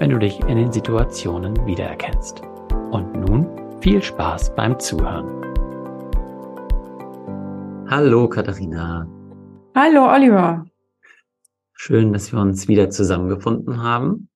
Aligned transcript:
wenn 0.00 0.08
du 0.08 0.18
dich 0.18 0.40
in 0.40 0.56
den 0.56 0.72
Situationen 0.72 1.54
wiedererkennst. 1.66 2.40
Und 2.90 3.12
nun 3.12 3.46
viel 3.82 4.02
Spaß 4.02 4.54
beim 4.54 4.80
Zuhören. 4.80 5.26
Hallo 7.86 8.26
Katharina. 8.26 9.06
Hallo 9.74 10.10
Oliver. 10.10 10.64
Schön, 11.74 12.14
dass 12.14 12.32
wir 12.32 12.40
uns 12.40 12.66
wieder 12.66 12.88
zusammengefunden 12.88 13.82
haben. 13.82 14.30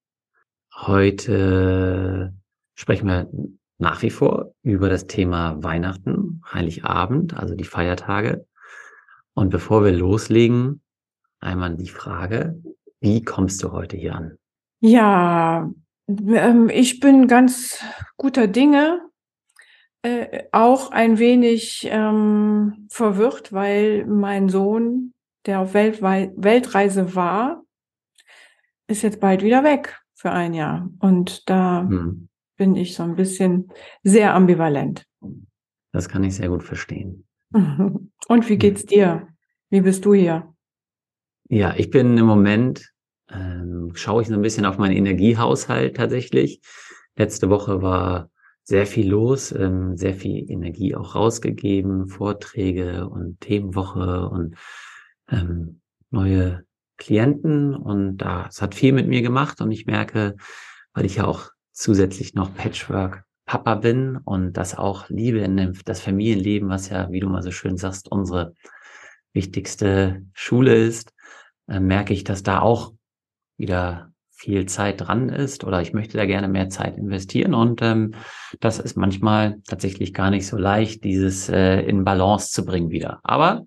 Heute 0.71 2.35
sprechen 2.75 3.07
wir 3.07 3.27
nach 3.79 4.03
wie 4.03 4.11
vor 4.11 4.53
über 4.61 4.87
das 4.87 5.07
Thema 5.07 5.63
Weihnachten, 5.63 6.43
Heiligabend, 6.53 7.35
also 7.35 7.55
die 7.55 7.63
Feiertage. 7.63 8.45
Und 9.33 9.49
bevor 9.49 9.83
wir 9.83 9.93
loslegen, 9.93 10.81
einmal 11.39 11.75
die 11.75 11.89
Frage, 11.89 12.61
wie 12.99 13.23
kommst 13.23 13.63
du 13.63 13.71
heute 13.71 13.97
hier 13.97 14.13
an? 14.13 14.37
Ja, 14.79 15.69
ähm, 16.07 16.69
ich 16.69 16.99
bin 16.99 17.27
ganz 17.27 17.83
guter 18.17 18.47
Dinge, 18.47 19.01
äh, 20.03 20.43
auch 20.51 20.91
ein 20.91 21.17
wenig 21.17 21.87
ähm, 21.89 22.87
verwirrt, 22.89 23.51
weil 23.51 24.05
mein 24.05 24.49
Sohn, 24.49 25.13
der 25.45 25.61
auf 25.61 25.73
Weltwei 25.73 26.31
Weltreise 26.35 27.15
war, 27.15 27.63
ist 28.87 29.01
jetzt 29.01 29.19
bald 29.19 29.41
wieder 29.41 29.63
weg 29.63 29.99
für 30.13 30.31
ein 30.31 30.53
Jahr. 30.53 30.89
Und 30.99 31.49
da 31.49 31.87
hm. 31.89 32.29
bin 32.55 32.75
ich 32.75 32.93
so 32.95 33.03
ein 33.03 33.15
bisschen 33.15 33.71
sehr 34.03 34.35
ambivalent. 34.35 35.07
Das 35.91 36.07
kann 36.07 36.23
ich 36.23 36.35
sehr 36.35 36.49
gut 36.49 36.63
verstehen. 36.63 37.25
Und 37.51 38.49
wie 38.49 38.57
geht's 38.57 38.85
dir? 38.85 39.27
Wie 39.69 39.81
bist 39.81 40.05
du 40.05 40.13
hier? 40.13 40.53
Ja, 41.49 41.73
ich 41.75 41.89
bin 41.89 42.17
im 42.17 42.25
Moment 42.25 42.91
ähm, 43.31 43.91
schaue 43.95 44.21
ich 44.21 44.27
so 44.27 44.33
ein 44.33 44.41
bisschen 44.41 44.65
auf 44.65 44.77
meinen 44.77 44.95
Energiehaushalt 44.95 45.95
tatsächlich. 45.95 46.61
Letzte 47.15 47.49
Woche 47.49 47.81
war 47.81 48.29
sehr 48.63 48.87
viel 48.87 49.09
los, 49.09 49.51
ähm, 49.51 49.95
sehr 49.95 50.15
viel 50.15 50.49
Energie 50.49 50.95
auch 50.95 51.15
rausgegeben, 51.15 52.07
Vorträge 52.07 53.07
und 53.07 53.39
Themenwoche 53.39 54.27
und 54.29 54.55
ähm, 55.29 55.81
neue 56.09 56.65
Klienten 56.97 57.75
und 57.75 58.17
das 58.17 58.61
hat 58.61 58.73
viel 58.73 58.93
mit 58.93 59.07
mir 59.07 59.21
gemacht 59.21 59.61
und 59.61 59.71
ich 59.71 59.85
merke, 59.85 60.35
weil 60.93 61.05
ich 61.05 61.17
ja 61.17 61.25
auch 61.25 61.51
zusätzlich 61.73 62.33
noch 62.33 62.55
Patchwork 62.55 63.23
Papa 63.45 63.75
bin 63.75 64.17
und 64.17 64.53
das 64.53 64.75
auch 64.75 65.09
liebe 65.09 65.39
in 65.39 65.55
dem, 65.57 65.73
das 65.85 66.01
Familienleben, 66.01 66.69
was 66.69 66.89
ja, 66.89 67.11
wie 67.11 67.19
du 67.19 67.29
mal 67.29 67.43
so 67.43 67.51
schön 67.51 67.77
sagst, 67.77 68.11
unsere 68.11 68.53
wichtigste 69.33 70.23
Schule 70.33 70.75
ist, 70.75 71.13
äh, 71.67 71.79
merke 71.79 72.13
ich, 72.13 72.23
dass 72.23 72.41
da 72.41 72.61
auch 72.61 72.94
wieder 73.57 74.11
viel 74.35 74.65
Zeit 74.65 74.99
dran 74.99 75.29
ist 75.29 75.63
oder 75.63 75.81
ich 75.81 75.93
möchte 75.93 76.17
da 76.17 76.25
gerne 76.25 76.49
mehr 76.49 76.69
Zeit 76.69 76.97
investieren 76.97 77.53
und 77.53 77.81
ähm, 77.81 78.15
das 78.59 78.79
ist 78.79 78.97
manchmal 78.97 79.61
tatsächlich 79.65 80.13
gar 80.13 80.29
nicht 80.29 80.45
so 80.45 80.57
leicht, 80.57 81.03
dieses 81.05 81.47
äh, 81.47 81.79
in 81.81 82.03
Balance 82.03 82.51
zu 82.51 82.65
bringen 82.65 82.89
wieder. 82.89 83.21
Aber 83.23 83.65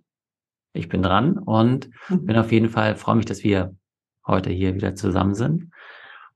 ich 0.75 0.89
bin 0.89 1.03
dran 1.03 1.39
und 1.39 1.89
mhm. 2.09 2.27
bin 2.27 2.37
auf 2.37 2.53
jeden 2.53 2.69
Fall, 2.69 2.97
freue 2.97 3.17
mich, 3.17 3.25
dass 3.25 3.43
wir 3.43 3.75
heute 4.27 4.51
hier 4.51 4.75
wieder 4.75 4.95
zusammen 4.95 5.35
sind 5.35 5.71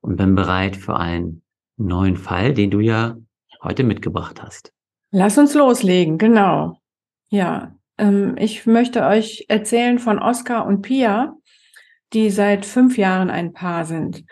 und 0.01 0.17
bin 0.17 0.35
bereit 0.35 0.77
für 0.77 0.97
einen 0.97 1.43
neuen 1.77 2.17
Fall, 2.17 2.55
den 2.55 2.71
du 2.71 2.81
ja 2.81 3.17
heute 3.63 3.85
mitgebracht 3.85 4.43
hast. 4.43 4.73
Lass 5.11 5.37
uns 5.37 5.55
loslegen, 5.55 6.17
genau. 6.17 6.81
Ja, 7.29 7.75
ähm, 7.99 8.37
ich 8.39 8.67
möchte 8.67 9.05
euch 9.05 9.45
erzählen 9.49 9.99
von 9.99 10.19
Oskar 10.19 10.67
und 10.67 10.81
Pia 10.81 11.37
die 12.13 12.31
seit 12.31 12.67
fünf 12.67 12.99
Jahren 12.99 13.31
ein 13.31 13.53
Paar 13.53 13.85
sind. 13.85 14.25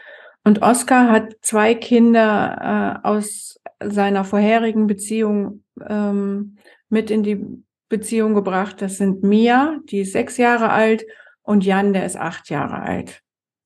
Und 0.44 0.62
Oskar 0.62 1.10
hat 1.10 1.34
zwei 1.42 1.74
Kinder 1.74 3.00
äh, 3.02 3.06
aus 3.06 3.60
seiner 3.82 4.24
vorherigen 4.24 4.86
Beziehung 4.86 5.64
ähm, 5.86 6.56
mit 6.88 7.10
in 7.10 7.22
die 7.22 7.46
Beziehung 7.88 8.34
gebracht. 8.34 8.80
Das 8.80 8.96
sind 8.96 9.22
Mia, 9.22 9.78
die 9.84 10.00
ist 10.00 10.12
sechs 10.12 10.36
Jahre 10.36 10.70
alt, 10.70 11.04
und 11.42 11.64
Jan, 11.64 11.92
der 11.92 12.06
ist 12.06 12.16
acht 12.16 12.48
Jahre 12.50 12.80
alt. 12.80 13.22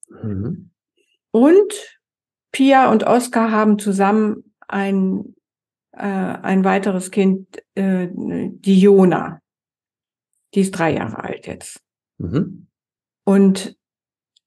Mhm. 0.08 0.70
Und 1.30 1.98
Pia 2.53 2.91
und 2.91 3.04
Oskar 3.04 3.50
haben 3.50 3.78
zusammen 3.78 4.54
ein, 4.69 5.34
äh, 5.92 5.98
ein 5.98 6.64
weiteres 6.64 7.10
Kind, 7.10 7.62
äh, 7.74 8.08
die 8.10 8.80
Jona. 8.80 9.42
Die 10.54 10.60
ist 10.60 10.70
drei 10.70 10.94
Jahre 10.94 11.22
alt 11.22 11.47
jetzt. 11.47 11.82
Mhm. 12.18 12.68
Und 13.24 13.77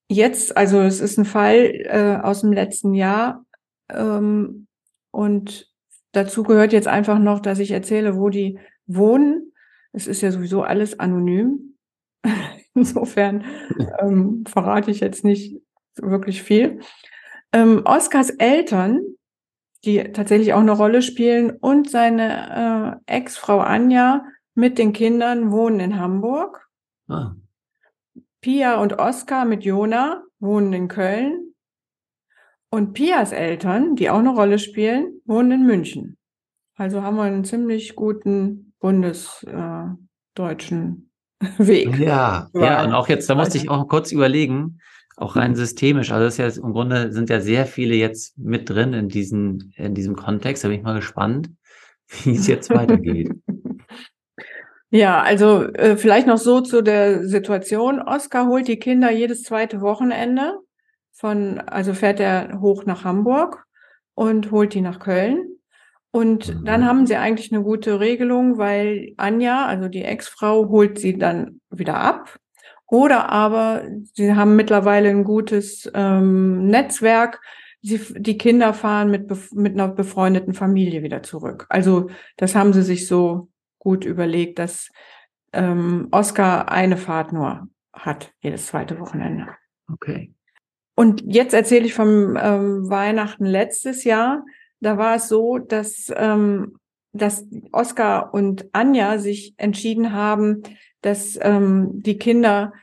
jetzt, 0.09 0.55
also 0.55 0.81
es 0.81 0.99
ist 0.99 1.17
ein 1.17 1.25
Fall 1.25 1.71
äh, 1.85 2.19
aus 2.21 2.41
dem 2.41 2.53
letzten 2.53 2.93
Jahr 2.93 3.45
ähm, 3.89 4.67
und 5.11 5.71
dazu 6.11 6.43
gehört 6.43 6.73
jetzt 6.73 6.87
einfach 6.87 7.19
noch, 7.19 7.39
dass 7.39 7.59
ich 7.59 7.71
erzähle, 7.71 8.17
wo 8.17 8.29
die 8.29 8.59
wohnen. 8.85 9.53
Es 9.91 10.07
ist 10.07 10.21
ja 10.21 10.31
sowieso 10.31 10.63
alles 10.63 10.99
anonym. 10.99 11.77
Insofern 12.73 13.45
ähm, 13.99 14.43
verrate 14.47 14.91
ich 14.91 14.99
jetzt 14.99 15.23
nicht 15.23 15.61
wirklich 15.95 16.43
viel. 16.43 16.79
Ähm, 17.51 17.81
Oskars 17.85 18.29
Eltern, 18.29 19.01
die 19.85 20.03
tatsächlich 20.11 20.53
auch 20.53 20.59
eine 20.59 20.73
Rolle 20.73 21.01
spielen, 21.01 21.51
und 21.51 21.89
seine 21.89 23.01
äh, 23.07 23.17
Ex-Frau 23.17 23.59
Anja 23.59 24.25
mit 24.53 24.77
den 24.77 24.93
Kindern 24.93 25.51
wohnen 25.51 25.79
in 25.79 25.99
Hamburg. 25.99 26.69
Ah. 27.07 27.35
Pia 28.47 28.81
und 28.81 28.97
Oskar 28.97 29.43
mit 29.43 29.65
Jona 29.65 30.23
wohnen 30.39 30.71
in 30.71 30.87
Köln. 30.87 31.53
Und 32.69 32.93
Pias 32.93 33.33
Eltern, 33.33 33.97
die 33.97 34.09
auch 34.09 34.19
eine 34.19 34.29
Rolle 34.29 34.57
spielen, 34.57 35.19
wohnen 35.25 35.51
in 35.51 35.65
München. 35.65 36.17
Also 36.77 37.03
haben 37.03 37.17
wir 37.17 37.23
einen 37.23 37.43
ziemlich 37.43 37.93
guten 37.93 38.73
bundesdeutschen 38.79 41.11
äh, 41.41 41.45
Weg. 41.57 41.99
Ja, 41.99 42.47
ja, 42.53 42.85
und 42.85 42.93
auch 42.93 43.09
jetzt, 43.09 43.29
da 43.29 43.35
musste 43.35 43.57
ich 43.57 43.69
auch 43.69 43.85
kurz 43.89 44.13
überlegen, 44.13 44.79
auch 45.17 45.35
rein 45.35 45.53
systemisch. 45.53 46.13
Also 46.13 46.23
das 46.23 46.39
ist 46.39 46.57
ja 46.57 46.63
im 46.63 46.71
Grunde 46.71 47.11
sind 47.11 47.29
ja 47.29 47.41
sehr 47.41 47.65
viele 47.65 47.95
jetzt 47.95 48.37
mit 48.37 48.69
drin 48.69 48.93
in 48.93 49.09
diesen, 49.09 49.73
in 49.75 49.93
diesem 49.93 50.15
Kontext. 50.15 50.63
Da 50.63 50.69
bin 50.69 50.77
ich 50.77 50.83
mal 50.85 50.95
gespannt, 50.95 51.49
wie 52.23 52.37
es 52.37 52.47
jetzt 52.47 52.69
weitergeht. 52.69 53.29
Ja, 54.89 55.21
also 55.21 55.63
äh, 55.63 55.97
vielleicht 55.97 56.27
noch 56.27 56.37
so 56.37 56.61
zu 56.61 56.81
der 56.81 57.27
Situation. 57.27 58.01
Oskar 58.01 58.47
holt 58.47 58.67
die 58.67 58.79
Kinder 58.79 59.11
jedes 59.11 59.43
zweite 59.43 59.81
Wochenende 59.81 60.59
von, 61.11 61.59
also 61.59 61.93
fährt 61.93 62.19
er 62.19 62.61
hoch 62.61 62.85
nach 62.85 63.03
Hamburg 63.03 63.65
und 64.13 64.51
holt 64.51 64.73
die 64.73 64.81
nach 64.81 64.99
Köln. 64.99 65.57
Und 66.11 66.47
mhm. 66.47 66.65
dann 66.65 66.85
haben 66.85 67.05
sie 67.05 67.17
eigentlich 67.17 67.51
eine 67.51 67.63
gute 67.63 67.99
Regelung, 67.99 68.57
weil 68.57 69.13
Anja, 69.17 69.65
also 69.65 69.89
die 69.89 70.03
Ex-Frau, 70.03 70.69
holt 70.69 70.99
sie 70.99 71.17
dann 71.17 71.59
wieder 71.69 71.97
ab. 71.97 72.37
Oder 72.85 73.29
aber 73.29 73.83
sie 74.13 74.33
haben 74.35 74.55
mittlerweile 74.55 75.09
ein 75.09 75.25
gutes 75.25 75.91
ähm, 75.93 76.67
Netzwerk. 76.67 77.41
Sie, 77.81 77.99
die 78.17 78.37
Kinder 78.37 78.73
fahren 78.73 79.11
mit, 79.11 79.29
mit 79.53 79.73
einer 79.73 79.89
befreundeten 79.89 80.53
Familie 80.53 81.03
wieder 81.03 81.21
zurück. 81.23 81.65
Also 81.67 82.09
das 82.37 82.55
haben 82.55 82.71
sie 82.71 82.83
sich 82.83 83.05
so 83.05 83.49
gut 83.79 84.05
überlegt, 84.05 84.59
dass 84.59 84.89
ähm, 85.53 86.07
Oscar 86.11 86.71
eine 86.71 86.97
Fahrt 86.97 87.31
nur 87.33 87.67
hat, 87.93 88.33
jedes 88.41 88.67
zweite 88.67 88.99
Wochenende. 88.99 89.47
Okay. 89.91 90.33
Und 90.95 91.23
jetzt 91.25 91.53
erzähle 91.53 91.85
ich 91.85 91.93
vom 91.93 92.37
ähm, 92.41 92.89
Weihnachten 92.89 93.45
letztes 93.45 94.03
Jahr. 94.03 94.43
Da 94.79 94.97
war 94.97 95.15
es 95.15 95.27
so, 95.27 95.57
dass, 95.57 96.11
ähm, 96.15 96.77
dass 97.13 97.45
Oskar 97.71 98.33
und 98.33 98.67
Anja 98.73 99.19
sich 99.19 99.53
entschieden 99.57 100.13
haben, 100.13 100.63
dass 101.01 101.37
ähm, 101.41 102.01
die 102.01 102.17
Kinder 102.17 102.73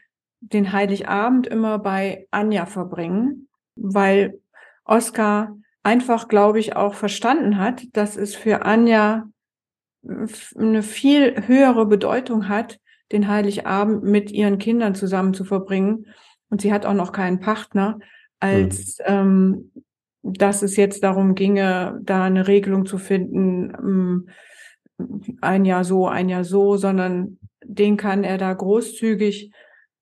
den 0.40 0.72
Heiligabend 0.72 1.46
immer 1.46 1.78
bei 1.78 2.26
Anja 2.30 2.66
verbringen, 2.66 3.48
weil 3.76 4.38
Oskar 4.84 5.56
einfach, 5.82 6.28
glaube 6.28 6.60
ich, 6.60 6.76
auch 6.76 6.94
verstanden 6.94 7.58
hat, 7.58 7.84
dass 7.92 8.16
es 8.16 8.34
für 8.34 8.64
Anja 8.64 9.28
eine 10.56 10.82
viel 10.82 11.46
höhere 11.46 11.86
Bedeutung 11.86 12.48
hat, 12.48 12.78
den 13.12 13.28
Heiligabend 13.28 14.02
mit 14.02 14.30
ihren 14.30 14.58
Kindern 14.58 14.94
zusammen 14.94 15.34
zu 15.34 15.44
verbringen. 15.44 16.06
Und 16.50 16.60
sie 16.60 16.72
hat 16.72 16.86
auch 16.86 16.94
noch 16.94 17.12
keinen 17.12 17.40
Partner, 17.40 17.98
als 18.40 18.98
mhm. 18.98 19.04
ähm, 19.06 19.70
dass 20.22 20.62
es 20.62 20.76
jetzt 20.76 21.04
darum 21.04 21.34
ginge, 21.34 22.00
da 22.02 22.24
eine 22.24 22.48
Regelung 22.48 22.86
zu 22.86 22.98
finden, 22.98 23.72
ähm, 23.78 24.28
ein 25.40 25.64
Jahr 25.64 25.84
so, 25.84 26.06
ein 26.06 26.28
Jahr 26.28 26.44
so, 26.44 26.76
sondern 26.76 27.38
den 27.64 27.96
kann 27.96 28.24
er 28.24 28.38
da 28.38 28.52
großzügig 28.52 29.52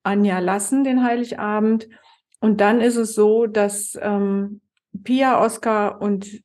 Anja 0.02 0.38
lassen, 0.38 0.84
den 0.84 1.02
Heiligabend. 1.02 1.88
Und 2.40 2.60
dann 2.60 2.81
ist 2.81 2.96
es 2.96 3.14
so, 3.14 3.46
dass 3.46 3.98
ähm, 4.00 4.60
Pia, 5.05 5.43
Oskar 5.43 6.00
und 6.00 6.43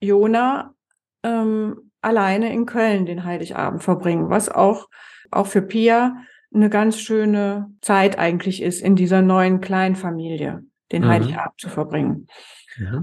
Jona 0.00 0.74
ähm, 1.22 1.89
alleine 2.02 2.52
in 2.52 2.66
Köln 2.66 3.06
den 3.06 3.24
Heiligabend 3.24 3.82
verbringen, 3.82 4.30
was 4.30 4.48
auch, 4.48 4.88
auch 5.30 5.46
für 5.46 5.62
Pia 5.62 6.16
eine 6.52 6.70
ganz 6.70 6.98
schöne 6.98 7.70
Zeit 7.80 8.18
eigentlich 8.18 8.62
ist, 8.62 8.82
in 8.82 8.96
dieser 8.96 9.22
neuen 9.22 9.60
Kleinfamilie 9.60 10.64
den 10.92 11.04
mhm. 11.04 11.08
Heiligabend 11.08 11.60
zu 11.60 11.68
verbringen. 11.68 12.26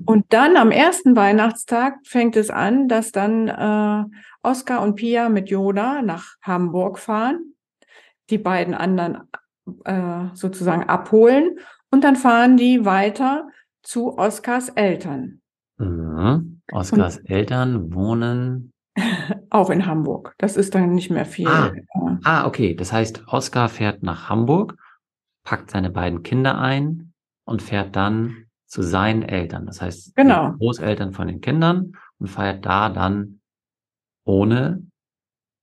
Und 0.05 0.33
dann 0.33 0.57
am 0.57 0.71
ersten 0.71 1.15
Weihnachtstag 1.15 1.99
fängt 2.03 2.35
es 2.35 2.49
an, 2.49 2.88
dass 2.88 3.11
dann 3.11 3.47
äh, 3.47 4.05
Oskar 4.41 4.81
und 4.81 4.95
Pia 4.95 5.29
mit 5.29 5.50
Jona 5.50 6.01
nach 6.01 6.35
Hamburg 6.41 7.00
fahren, 7.00 7.53
die 8.29 8.38
beiden 8.38 8.73
anderen 8.73 9.29
äh, 9.83 10.33
sozusagen 10.33 10.83
abholen 10.83 11.59
und 11.91 12.03
dann 12.03 12.15
fahren 12.15 12.57
die 12.57 12.85
weiter 12.85 13.50
zu 13.83 14.17
Oskars 14.17 14.69
Eltern. 14.69 15.41
Mhm. 15.77 16.61
Oskars 16.71 17.17
und, 17.17 17.29
Eltern 17.29 17.93
wohnen 17.93 18.73
auch 19.49 19.69
in 19.69 19.85
Hamburg. 19.85 20.35
Das 20.38 20.57
ist 20.57 20.75
dann 20.75 20.94
nicht 20.94 21.09
mehr 21.09 21.25
viel. 21.25 21.47
Ah, 21.47 21.71
ah, 22.23 22.45
okay. 22.47 22.75
Das 22.75 22.91
heißt, 22.91 23.23
Oskar 23.27 23.69
fährt 23.69 24.03
nach 24.03 24.29
Hamburg, 24.29 24.77
packt 25.44 25.71
seine 25.71 25.89
beiden 25.89 26.23
Kinder 26.23 26.59
ein 26.59 27.13
und 27.45 27.61
fährt 27.61 27.95
dann 27.95 28.45
zu 28.65 28.81
seinen 28.81 29.23
Eltern. 29.23 29.65
Das 29.65 29.81
heißt, 29.81 30.15
genau. 30.15 30.53
Großeltern 30.53 31.13
von 31.13 31.27
den 31.27 31.41
Kindern 31.41 31.94
und 32.19 32.27
feiert 32.27 32.65
da 32.65 32.89
dann 32.89 33.39
ohne 34.25 34.83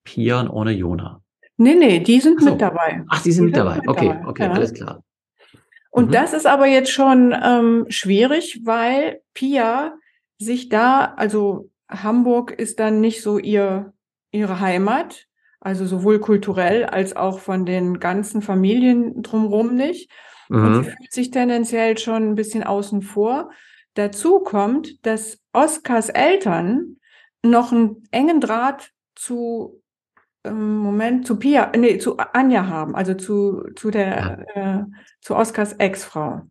Pia 0.05 0.41
und 0.41 0.49
ohne 0.49 0.73
Jona. 0.73 1.21
Nee, 1.57 1.75
nee, 1.75 2.01
die 2.01 2.21
sind 2.21 2.41
so. 2.41 2.51
mit 2.51 2.61
dabei. 2.61 3.05
Ach, 3.09 3.23
die 3.23 3.33
sind, 3.33 3.45
die 3.45 3.47
mit, 3.47 3.55
sind 3.55 3.67
dabei. 3.67 3.77
mit 3.77 3.89
okay, 3.89 4.09
dabei. 4.09 4.27
okay, 4.29 4.43
ja. 4.45 4.51
alles 4.53 4.75
klar. 4.75 5.03
Und 5.91 6.09
mhm. 6.09 6.13
das 6.13 6.33
ist 6.33 6.47
aber 6.47 6.67
jetzt 6.67 6.91
schon 6.91 7.35
ähm, 7.41 7.87
schwierig, 7.89 8.63
weil 8.65 9.21
Pia 9.35 9.95
sich 10.39 10.69
da, 10.69 11.15
also 11.17 11.71
Hamburg 12.03 12.51
ist 12.51 12.81
dann 12.81 13.01
nicht 13.01 13.23
so 13.23 13.39
ihr, 13.39 13.93
ihre 14.31 14.61
Heimat, 14.61 15.27
also 15.61 15.87
sowohl 15.87 16.21
kulturell 16.21 16.85
als 16.85 17.17
auch 17.17 17.39
von 17.39 17.65
den 17.65 18.01
ganzen 18.01 18.43
Familien 18.43 19.23
drumherum 19.23 19.75
nicht. 19.75 20.11
Mhm. 20.49 20.65
Und 20.65 20.75
sie 20.75 20.91
fühlt 20.91 21.13
sich 21.13 21.31
tendenziell 21.31 21.99
schon 21.99 22.31
ein 22.31 22.35
bisschen 22.35 22.65
außen 22.65 23.03
vor. 23.03 23.51
Dazu 23.95 24.41
kommt, 24.41 25.07
dass 25.07 25.39
Oskars 25.53 26.09
Eltern 26.09 26.97
noch 27.43 27.73
einen 27.73 28.03
engen 28.11 28.41
Draht 28.41 28.91
zu 29.15 29.81
ähm, 30.45 30.77
Moment 30.77 31.27
zu 31.27 31.39
Pia, 31.39 31.73
nee, 31.77 31.99
zu 31.99 32.19
Anja 32.19 32.67
haben, 32.67 32.95
also 32.95 33.15
zu, 33.15 33.65
zu 33.77 33.91
der, 33.91 34.45
äh, 34.55 34.85
zu 35.21 35.35
Oskars 35.35 35.75
Ex-Frau. 35.75 36.43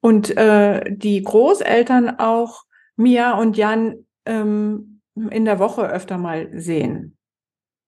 Und 0.00 0.36
äh, 0.36 0.82
die 0.90 1.22
Großeltern 1.22 2.18
auch 2.18 2.64
Mia 2.96 3.34
und 3.38 3.56
Jan 3.56 4.06
ähm, 4.30 5.00
in 5.30 5.44
der 5.44 5.58
Woche 5.58 5.88
öfter 5.88 6.18
mal 6.18 6.48
sehen. 6.58 7.16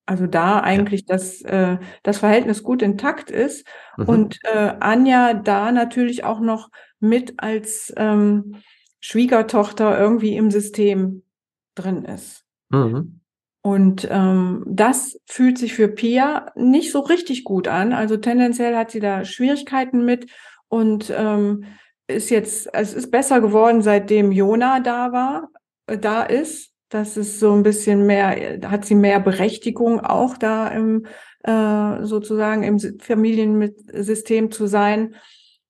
Also 0.04 0.26
da 0.26 0.60
eigentlich 0.60 1.02
ja. 1.02 1.06
das, 1.08 1.40
äh, 1.42 1.78
das 2.02 2.18
Verhältnis 2.18 2.62
gut 2.62 2.82
intakt 2.82 3.30
ist 3.30 3.66
mhm. 3.96 4.04
und 4.08 4.38
äh, 4.42 4.74
Anja 4.80 5.32
da 5.32 5.70
natürlich 5.70 6.24
auch 6.24 6.40
noch 6.40 6.70
mit 6.98 7.34
als 7.36 7.92
ähm, 7.96 8.56
Schwiegertochter 9.00 9.98
irgendwie 9.98 10.36
im 10.36 10.50
System 10.50 11.22
drin 11.74 12.04
ist. 12.04 12.44
Mhm. 12.70 13.20
Und 13.62 14.08
ähm, 14.10 14.64
das 14.66 15.20
fühlt 15.26 15.56
sich 15.56 15.74
für 15.74 15.86
Pia 15.86 16.50
nicht 16.56 16.90
so 16.90 16.98
richtig 17.00 17.44
gut 17.44 17.68
an. 17.68 17.92
Also 17.92 18.16
tendenziell 18.16 18.76
hat 18.76 18.90
sie 18.90 18.98
da 18.98 19.24
Schwierigkeiten 19.24 20.04
mit 20.04 20.30
und 20.68 21.12
ähm, 21.16 21.64
ist 22.08 22.30
jetzt, 22.30 22.68
es 22.72 22.92
ist 22.92 23.12
besser 23.12 23.40
geworden, 23.40 23.82
seitdem 23.82 24.32
Jona 24.32 24.80
da 24.80 25.12
war, 25.12 25.48
da 25.86 26.22
ist. 26.22 26.70
Das 26.88 27.16
ist 27.16 27.40
so 27.40 27.54
ein 27.54 27.62
bisschen 27.62 28.06
mehr, 28.06 28.60
hat 28.70 28.84
sie 28.84 28.94
mehr 28.94 29.18
Berechtigung 29.18 30.00
auch 30.00 30.36
da 30.36 30.68
im 30.68 31.06
äh, 31.44 32.04
sozusagen 32.04 32.62
im 32.62 32.78
Familiensystem 33.00 34.50
zu 34.50 34.66
sein. 34.66 35.14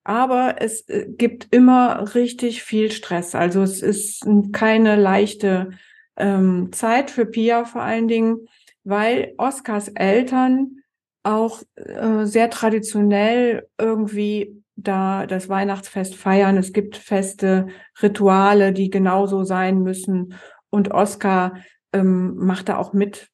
Aber 0.04 0.56
es 0.58 0.88
äh, 0.88 1.06
gibt 1.08 1.48
immer 1.54 2.14
richtig 2.14 2.62
viel 2.62 2.90
Stress. 2.90 3.34
Also 3.34 3.62
es 3.62 3.82
ist 3.82 4.26
keine 4.52 4.96
leichte 4.96 5.70
ähm, 6.16 6.70
Zeit 6.72 7.10
für 7.10 7.26
Pia 7.26 7.64
vor 7.64 7.82
allen 7.82 8.08
Dingen, 8.08 8.48
weil 8.84 9.34
Oskars 9.38 9.88
Eltern 9.88 10.78
auch 11.22 11.62
äh, 11.76 12.24
sehr 12.24 12.50
traditionell 12.50 13.68
irgendwie 13.78 14.61
da 14.76 15.26
das 15.26 15.48
Weihnachtsfest 15.48 16.14
feiern. 16.14 16.56
Es 16.56 16.72
gibt 16.72 16.96
feste 16.96 17.68
Rituale, 18.02 18.72
die 18.72 18.90
genauso 18.90 19.44
sein 19.44 19.82
müssen. 19.82 20.34
Und 20.70 20.92
Oskar 20.92 21.56
ähm, 21.92 22.36
macht 22.36 22.68
da 22.68 22.78
auch 22.78 22.92
mit, 22.92 23.28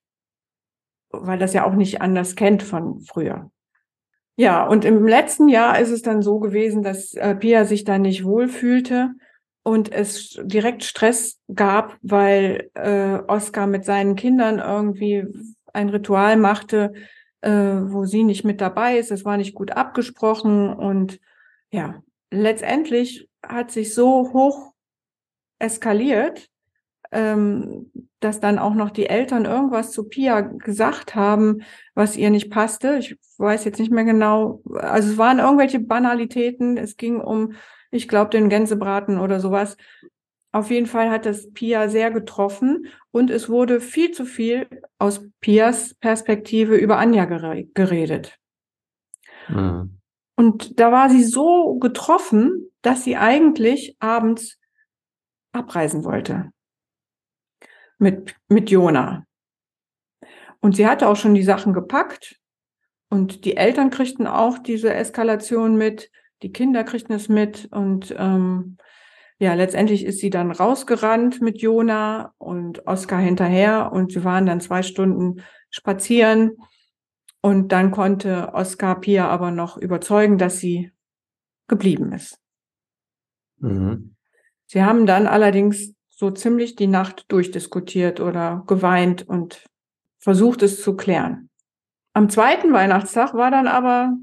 weil 1.10 1.38
das 1.38 1.52
ja 1.52 1.64
auch 1.64 1.74
nicht 1.74 2.00
anders 2.00 2.36
kennt 2.36 2.62
von 2.62 3.00
früher. 3.00 3.50
Ja, 4.36 4.66
und 4.66 4.84
im 4.84 5.06
letzten 5.06 5.48
Jahr 5.48 5.80
ist 5.80 5.90
es 5.90 6.02
dann 6.02 6.22
so 6.22 6.38
gewesen, 6.38 6.82
dass 6.82 7.14
äh, 7.14 7.34
Pia 7.34 7.64
sich 7.64 7.84
da 7.84 7.98
nicht 7.98 8.24
wohlfühlte 8.24 9.10
und 9.64 9.92
es 9.92 10.38
direkt 10.42 10.84
Stress 10.84 11.40
gab, 11.52 11.96
weil 12.02 12.70
äh, 12.74 13.18
Oskar 13.26 13.66
mit 13.66 13.84
seinen 13.84 14.14
Kindern 14.14 14.60
irgendwie 14.60 15.26
ein 15.72 15.88
Ritual 15.88 16.36
machte, 16.36 16.92
äh, 17.40 17.50
wo 17.50 18.04
sie 18.04 18.24
nicht 18.24 18.44
mit 18.44 18.60
dabei 18.60 18.98
ist. 18.98 19.10
Es 19.10 19.24
war 19.24 19.36
nicht 19.36 19.54
gut 19.54 19.72
abgesprochen 19.72 20.72
und 20.72 21.20
ja, 21.70 22.02
letztendlich 22.30 23.28
hat 23.42 23.70
sich 23.70 23.94
so 23.94 24.32
hoch 24.32 24.72
eskaliert, 25.58 26.48
ähm, 27.10 27.90
dass 28.20 28.40
dann 28.40 28.58
auch 28.58 28.74
noch 28.74 28.90
die 28.90 29.06
Eltern 29.06 29.44
irgendwas 29.44 29.92
zu 29.92 30.08
Pia 30.08 30.40
gesagt 30.40 31.14
haben, 31.14 31.62
was 31.94 32.16
ihr 32.16 32.30
nicht 32.30 32.50
passte. 32.50 32.98
Ich 32.98 33.16
weiß 33.38 33.64
jetzt 33.64 33.78
nicht 33.78 33.92
mehr 33.92 34.04
genau. 34.04 34.60
Also 34.74 35.12
es 35.12 35.18
waren 35.18 35.38
irgendwelche 35.38 35.80
Banalitäten. 35.80 36.76
Es 36.76 36.96
ging 36.96 37.20
um, 37.20 37.52
ich 37.90 38.08
glaube, 38.08 38.30
den 38.30 38.48
Gänsebraten 38.48 39.18
oder 39.18 39.40
sowas. 39.40 39.76
Auf 40.50 40.70
jeden 40.70 40.86
Fall 40.86 41.10
hat 41.10 41.26
das 41.26 41.52
Pia 41.52 41.88
sehr 41.88 42.10
getroffen 42.10 42.86
und 43.10 43.30
es 43.30 43.48
wurde 43.48 43.80
viel 43.80 44.12
zu 44.12 44.24
viel 44.24 44.68
aus 44.98 45.26
Pias 45.40 45.94
Perspektive 45.94 46.76
über 46.76 46.98
Anja 46.98 47.24
geredet. 47.24 48.38
Mhm. 49.48 49.98
Und 50.36 50.78
da 50.78 50.92
war 50.92 51.10
sie 51.10 51.24
so 51.24 51.78
getroffen, 51.78 52.70
dass 52.82 53.02
sie 53.04 53.16
eigentlich 53.16 53.96
abends 53.98 54.58
abreisen 55.52 56.04
wollte. 56.04 56.52
Mit, 57.98 58.36
mit 58.48 58.70
Jona. 58.70 59.24
Und 60.60 60.76
sie 60.76 60.86
hatte 60.86 61.08
auch 61.08 61.16
schon 61.16 61.34
die 61.34 61.42
Sachen 61.42 61.72
gepackt. 61.72 62.38
Und 63.08 63.44
die 63.44 63.56
Eltern 63.56 63.90
kriegten 63.90 64.26
auch 64.26 64.58
diese 64.58 64.94
Eskalation 64.94 65.76
mit. 65.76 66.10
Die 66.42 66.52
Kinder 66.52 66.84
kriegten 66.84 67.16
es 67.16 67.28
mit. 67.28 67.66
Und 67.72 68.14
ähm, 68.16 68.76
ja, 69.38 69.54
letztendlich 69.54 70.04
ist 70.04 70.18
sie 70.18 70.30
dann 70.30 70.50
rausgerannt 70.50 71.40
mit 71.40 71.60
Jona 71.60 72.34
und 72.38 72.86
Oskar 72.86 73.20
hinterher. 73.20 73.92
Und 73.92 74.12
sie 74.12 74.24
waren 74.24 74.46
dann 74.46 74.60
zwei 74.60 74.82
Stunden 74.82 75.42
spazieren. 75.70 76.56
Und 77.40 77.70
dann 77.70 77.92
konnte 77.92 78.52
Oskar 78.52 79.00
Pia 79.00 79.28
aber 79.28 79.52
noch 79.52 79.76
überzeugen, 79.76 80.38
dass 80.38 80.58
sie 80.58 80.90
geblieben 81.68 82.12
ist. 82.12 82.40
Mhm. 83.58 84.16
Sie 84.66 84.82
haben 84.82 85.06
dann 85.06 85.28
allerdings 85.28 85.94
so 86.10 86.32
ziemlich 86.32 86.74
die 86.74 86.88
Nacht 86.88 87.26
durchdiskutiert 87.28 88.18
oder 88.18 88.64
geweint 88.66 89.28
und 89.28 89.64
versucht 90.18 90.62
es 90.62 90.82
zu 90.82 90.96
klären. 90.96 91.48
Am 92.12 92.28
zweiten 92.28 92.72
Weihnachtstag 92.72 93.34
war 93.34 93.52
dann 93.52 93.68
aber 93.68 94.16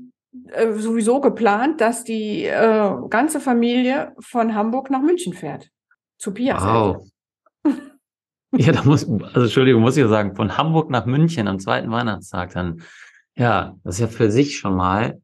äh, 0.51 0.73
sowieso 0.73 1.21
geplant, 1.21 1.81
dass 1.81 2.03
die 2.03 2.45
äh, 2.45 2.91
ganze 3.09 3.39
Familie 3.39 4.13
von 4.19 4.55
Hamburg 4.55 4.89
nach 4.89 5.01
München 5.01 5.33
fährt. 5.33 5.69
Zu 6.17 6.33
Pias. 6.33 6.63
Wow. 6.63 7.05
ja, 8.51 8.71
da 8.71 8.83
muss, 8.83 9.07
also 9.07 9.41
Entschuldigung, 9.41 9.81
muss 9.81 9.97
ich 9.97 10.07
sagen, 10.07 10.35
von 10.35 10.57
Hamburg 10.57 10.89
nach 10.89 11.05
München 11.05 11.47
am 11.47 11.59
zweiten 11.59 11.91
Weihnachtstag 11.91 12.53
dann. 12.53 12.81
Ja, 13.37 13.75
das 13.83 13.95
ist 13.95 14.01
ja 14.01 14.07
für 14.07 14.31
sich 14.31 14.57
schon 14.57 14.75
mal 14.75 15.19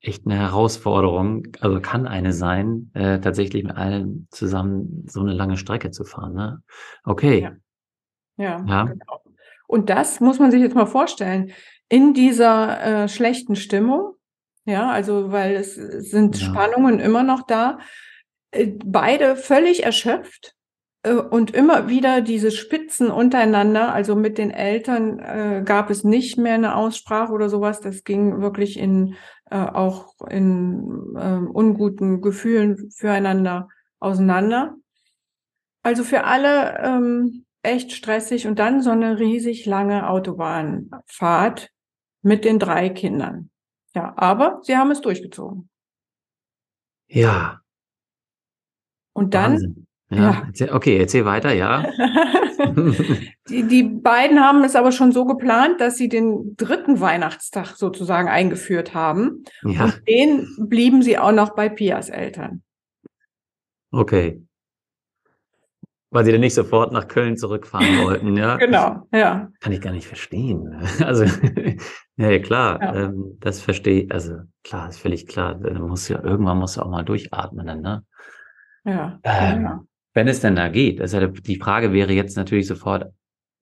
echt 0.00 0.26
eine 0.26 0.36
Herausforderung, 0.36 1.46
also 1.60 1.80
kann 1.80 2.06
eine 2.06 2.32
sein, 2.32 2.90
äh, 2.94 3.20
tatsächlich 3.20 3.64
mit 3.64 3.76
allen 3.76 4.26
zusammen 4.30 5.04
so 5.06 5.20
eine 5.20 5.32
lange 5.32 5.56
Strecke 5.56 5.90
zu 5.90 6.04
fahren. 6.04 6.34
Ne? 6.34 6.62
Okay. 7.04 7.42
Ja, 7.42 7.52
ja, 8.36 8.64
ja. 8.66 8.84
Genau. 8.84 9.22
Und 9.66 9.90
das 9.90 10.20
muss 10.20 10.38
man 10.38 10.50
sich 10.50 10.60
jetzt 10.60 10.74
mal 10.74 10.86
vorstellen. 10.86 11.52
In 11.88 12.14
dieser 12.14 13.04
äh, 13.04 13.08
schlechten 13.08 13.56
Stimmung, 13.56 14.14
ja, 14.64 14.90
also 14.90 15.32
weil 15.32 15.54
es 15.54 15.74
sind 15.74 16.38
ja. 16.38 16.46
Spannungen 16.46 17.00
immer 17.00 17.22
noch 17.22 17.46
da, 17.46 17.78
äh, 18.50 18.68
beide 18.84 19.36
völlig 19.36 19.84
erschöpft, 19.84 20.54
äh, 21.02 21.14
und 21.14 21.52
immer 21.52 21.88
wieder 21.88 22.20
diese 22.20 22.50
Spitzen 22.50 23.10
untereinander, 23.10 23.92
also 23.94 24.14
mit 24.14 24.38
den 24.38 24.50
Eltern 24.50 25.18
äh, 25.18 25.62
gab 25.64 25.90
es 25.90 26.04
nicht 26.04 26.38
mehr 26.38 26.54
eine 26.54 26.76
Aussprache 26.76 27.32
oder 27.32 27.48
sowas. 27.48 27.80
Das 27.80 28.04
ging 28.04 28.40
wirklich 28.40 28.78
in 28.78 29.16
auch 29.52 30.14
in 30.28 31.16
äh, 31.16 31.50
unguten 31.52 32.20
Gefühlen 32.20 32.92
füreinander 32.92 33.68
auseinander. 33.98 34.76
Also 35.82 36.04
für 36.04 36.22
alle 36.22 36.78
ähm, 36.78 37.46
echt 37.62 37.90
stressig 37.90 38.46
und 38.46 38.60
dann 38.60 38.80
so 38.80 38.90
eine 38.90 39.18
riesig 39.18 39.66
lange 39.66 40.08
Autobahnfahrt 40.08 41.70
mit 42.22 42.44
den 42.44 42.60
drei 42.60 42.90
Kindern. 42.90 43.50
Ja, 43.94 44.12
aber 44.16 44.60
sie 44.62 44.76
haben 44.76 44.90
es 44.90 45.00
durchgezogen. 45.00 45.68
Ja. 47.08 47.60
Und 49.12 49.34
dann 49.34 49.52
Wahnsinn. 49.52 49.86
Ja, 50.10 50.48
ja. 50.54 50.74
Okay, 50.74 50.98
erzähl 50.98 51.24
weiter, 51.24 51.52
ja. 51.52 51.84
die, 53.48 53.62
die 53.62 53.82
beiden 53.84 54.40
haben 54.40 54.64
es 54.64 54.74
aber 54.74 54.90
schon 54.90 55.12
so 55.12 55.24
geplant, 55.24 55.80
dass 55.80 55.96
sie 55.96 56.08
den 56.08 56.56
dritten 56.56 57.00
Weihnachtstag 57.00 57.76
sozusagen 57.76 58.28
eingeführt 58.28 58.92
haben. 58.92 59.44
Ja. 59.62 59.84
Und 59.84 60.02
den 60.08 60.48
blieben 60.68 61.02
sie 61.02 61.16
auch 61.16 61.30
noch 61.32 61.54
bei 61.54 61.68
Pias 61.68 62.08
Eltern. 62.08 62.62
Okay. 63.92 64.42
Weil 66.12 66.24
sie 66.24 66.32
dann 66.32 66.40
nicht 66.40 66.54
sofort 66.54 66.92
nach 66.92 67.06
Köln 67.06 67.36
zurückfahren 67.36 67.86
wollten, 68.04 68.36
ja? 68.36 68.56
genau, 68.56 69.06
ja. 69.12 69.50
Kann 69.60 69.72
ich 69.72 69.80
gar 69.80 69.92
nicht 69.92 70.06
verstehen. 70.06 70.82
Also, 71.04 71.24
ja, 72.16 72.38
klar, 72.40 72.80
ja. 72.82 72.94
Ähm, 72.94 73.36
das 73.40 73.60
verstehe 73.60 74.02
ich, 74.02 74.12
also 74.12 74.38
klar, 74.64 74.88
ist 74.88 75.00
völlig 75.00 75.26
klar. 75.26 75.56
Muss 75.58 76.08
ja, 76.08 76.22
irgendwann 76.22 76.58
muss 76.58 76.74
du 76.74 76.82
auch 76.82 76.90
mal 76.90 77.04
durchatmen, 77.04 77.66
dann, 77.66 77.80
ne? 77.80 78.04
Ja. 78.84 79.20
Ähm, 79.22 79.62
ja. 79.62 79.84
Wenn 80.12 80.28
es 80.28 80.40
denn 80.40 80.56
da 80.56 80.68
geht, 80.68 81.00
also 81.00 81.24
die 81.26 81.56
Frage 81.56 81.92
wäre 81.92 82.12
jetzt 82.12 82.36
natürlich 82.36 82.66
sofort, 82.66 83.12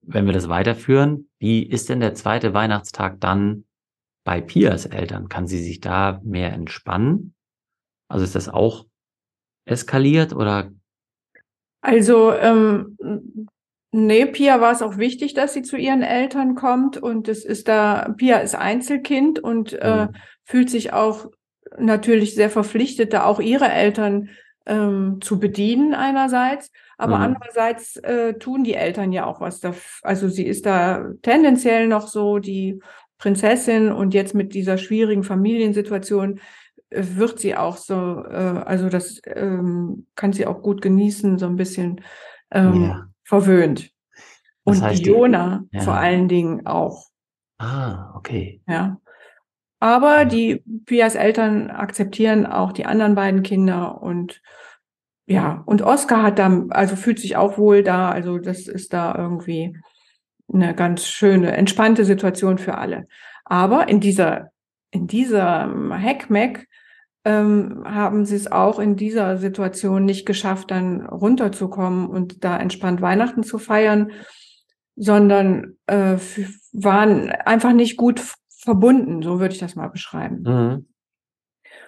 wenn 0.00 0.24
wir 0.24 0.32
das 0.32 0.48
weiterführen, 0.48 1.28
wie 1.38 1.62
ist 1.62 1.88
denn 1.90 2.00
der 2.00 2.14
zweite 2.14 2.54
Weihnachtstag 2.54 3.20
dann 3.20 3.64
bei 4.24 4.40
Pias 4.40 4.86
Eltern? 4.86 5.28
Kann 5.28 5.46
sie 5.46 5.62
sich 5.62 5.80
da 5.80 6.20
mehr 6.24 6.52
entspannen? 6.54 7.34
Also 8.08 8.24
ist 8.24 8.34
das 8.34 8.48
auch 8.48 8.86
eskaliert 9.66 10.34
oder? 10.34 10.70
Also 11.80 12.32
ähm, 12.32 12.96
nee, 13.92 14.26
Pia 14.26 14.60
war 14.60 14.72
es 14.72 14.82
auch 14.82 14.98
wichtig, 14.98 15.34
dass 15.34 15.54
sie 15.54 15.62
zu 15.62 15.76
ihren 15.76 16.02
Eltern 16.02 16.54
kommt 16.54 16.96
und 16.96 17.28
es 17.28 17.44
ist 17.44 17.68
da, 17.68 18.14
Pia 18.16 18.38
ist 18.38 18.54
Einzelkind 18.54 19.38
und 19.38 19.72
äh, 19.74 20.06
mhm. 20.06 20.16
fühlt 20.44 20.70
sich 20.70 20.92
auch 20.92 21.26
natürlich 21.78 22.34
sehr 22.34 22.50
verpflichtet, 22.50 23.12
da 23.12 23.24
auch 23.24 23.40
ihre 23.40 23.70
Eltern 23.70 24.30
ähm, 24.66 25.18
zu 25.20 25.38
bedienen 25.38 25.94
einerseits, 25.94 26.70
aber 26.96 27.18
mhm. 27.18 27.22
andererseits 27.22 27.96
äh, 27.96 28.34
tun 28.34 28.64
die 28.64 28.74
Eltern 28.74 29.12
ja 29.12 29.26
auch 29.26 29.40
was 29.40 29.60
da. 29.60 29.74
Also 30.02 30.28
sie 30.28 30.46
ist 30.46 30.66
da 30.66 31.10
tendenziell 31.22 31.86
noch 31.88 32.08
so 32.08 32.38
die 32.38 32.80
Prinzessin 33.18 33.90
und 33.92 34.14
jetzt 34.14 34.34
mit 34.34 34.54
dieser 34.54 34.78
schwierigen 34.78 35.24
Familiensituation 35.24 36.40
wird 36.90 37.38
sie 37.38 37.56
auch 37.56 37.76
so, 37.76 38.24
äh, 38.24 38.62
also 38.64 38.88
das 38.88 39.20
ähm, 39.26 40.06
kann 40.14 40.32
sie 40.32 40.46
auch 40.46 40.62
gut 40.62 40.82
genießen, 40.82 41.38
so 41.38 41.46
ein 41.46 41.56
bisschen 41.56 42.00
ähm, 42.50 42.84
ja. 42.84 43.06
verwöhnt. 43.24 43.90
und 44.64 44.82
heißt 44.82 45.04
Jona 45.06 45.64
die, 45.72 45.78
ja. 45.78 45.82
vor 45.82 45.94
allen 45.94 46.28
Dingen 46.28 46.66
auch. 46.66 47.06
Ah, 47.58 48.12
okay. 48.14 48.62
Ja. 48.66 49.00
Aber 49.80 50.24
die 50.24 50.64
Pias 50.86 51.14
Eltern 51.14 51.70
akzeptieren 51.70 52.46
auch 52.46 52.72
die 52.72 52.86
anderen 52.86 53.14
beiden 53.14 53.42
Kinder 53.42 54.02
und 54.02 54.40
ja, 55.26 55.62
und 55.66 55.82
Oscar 55.82 56.22
hat 56.22 56.38
da, 56.38 56.64
also 56.70 56.96
fühlt 56.96 57.18
sich 57.18 57.36
auch 57.36 57.58
wohl 57.58 57.82
da, 57.82 58.10
also 58.10 58.38
das 58.38 58.66
ist 58.66 58.94
da 58.94 59.14
irgendwie 59.14 59.76
eine 60.50 60.74
ganz 60.74 61.06
schöne, 61.06 61.52
entspannte 61.52 62.06
Situation 62.06 62.56
für 62.56 62.78
alle. 62.78 63.06
Aber 63.44 63.88
in 63.88 64.00
dieser, 64.00 64.50
in 64.90 65.06
dieser 65.06 65.70
Hackmack 65.90 66.66
ähm, 67.28 67.84
haben 67.84 68.24
sie 68.24 68.36
es 68.36 68.50
auch 68.50 68.78
in 68.78 68.96
dieser 68.96 69.36
Situation 69.36 70.06
nicht 70.06 70.24
geschafft, 70.24 70.70
dann 70.70 71.04
runterzukommen 71.04 72.08
und 72.08 72.42
da 72.42 72.56
entspannt 72.56 73.02
Weihnachten 73.02 73.42
zu 73.42 73.58
feiern, 73.58 74.12
sondern 74.96 75.76
äh, 75.86 76.16
waren 76.72 77.30
einfach 77.30 77.74
nicht 77.74 77.98
gut 77.98 78.22
verbunden, 78.48 79.20
so 79.22 79.40
würde 79.40 79.52
ich 79.52 79.60
das 79.60 79.76
mal 79.76 79.88
beschreiben. 79.88 80.42
Mhm. 80.42 80.88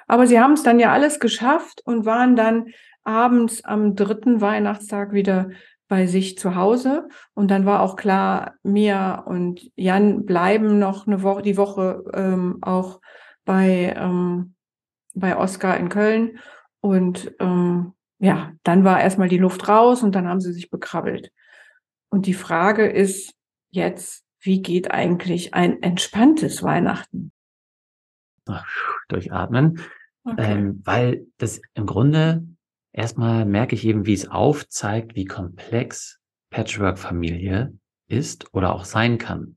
Aber 0.07 0.27
sie 0.27 0.39
haben 0.39 0.53
es 0.53 0.63
dann 0.63 0.79
ja 0.79 0.93
alles 0.93 1.21
geschafft 1.21 1.81
und 1.87 2.05
waren 2.05 2.37
dann 2.37 2.67
abends 3.03 3.65
am 3.65 3.97
dritten 3.97 4.43
Weihnachtstag 4.43 5.13
wieder 5.13 5.51
bei 5.89 6.07
sich 6.07 6.37
zu 6.37 6.55
Hause. 6.55 7.09
Und 7.33 7.51
dann 7.51 7.65
war 7.65 7.81
auch 7.81 7.97
klar, 7.97 8.57
Mia 8.63 9.21
und 9.21 9.71
Jan 9.75 10.27
bleiben 10.27 10.79
noch 10.79 11.07
eine 11.07 11.23
Woche, 11.23 11.41
die 11.41 11.57
Woche 11.57 12.05
ähm, 12.13 12.59
auch 12.61 13.01
bei, 13.47 13.95
ähm, 13.97 14.55
bei 15.15 15.37
Oskar 15.37 15.77
in 15.77 15.89
Köln. 15.89 16.39
Und 16.81 17.33
ähm, 17.41 17.95
ja, 18.19 18.53
dann 18.63 18.85
war 18.85 19.01
erstmal 19.01 19.29
die 19.29 19.39
Luft 19.39 19.69
raus 19.69 20.03
und 20.03 20.15
dann 20.15 20.29
haben 20.29 20.41
sie 20.41 20.53
sich 20.53 20.71
bekrabbelt. 20.71 21.33
Und 22.11 22.27
die 22.27 22.35
Frage 22.35 22.87
ist 22.87 23.35
jetzt, 23.71 24.25
wie 24.41 24.63
geht 24.63 24.91
eigentlich 24.91 25.55
ein 25.55 25.83
entspanntes 25.83 26.63
Weihnachten? 26.63 27.33
Ach, 28.47 28.67
durchatmen. 29.09 29.81
Okay. 30.25 30.53
Ähm, 30.53 30.83
weil 30.85 31.27
das 31.39 31.61
im 31.75 31.87
Grunde 31.87 32.47
erstmal 32.93 33.45
merke 33.47 33.75
ich 33.75 33.85
eben, 33.87 34.07
wie 34.07 34.15
es 34.15 34.29
aufzeigt, 34.29 35.15
wie 35.15 35.25
komplex 35.25 36.21
Patchwork-Familie 36.51 37.73
ist 38.09 38.53
oder 38.53 38.75
auch 38.75 38.85
sein 38.85 39.19
kann. 39.19 39.57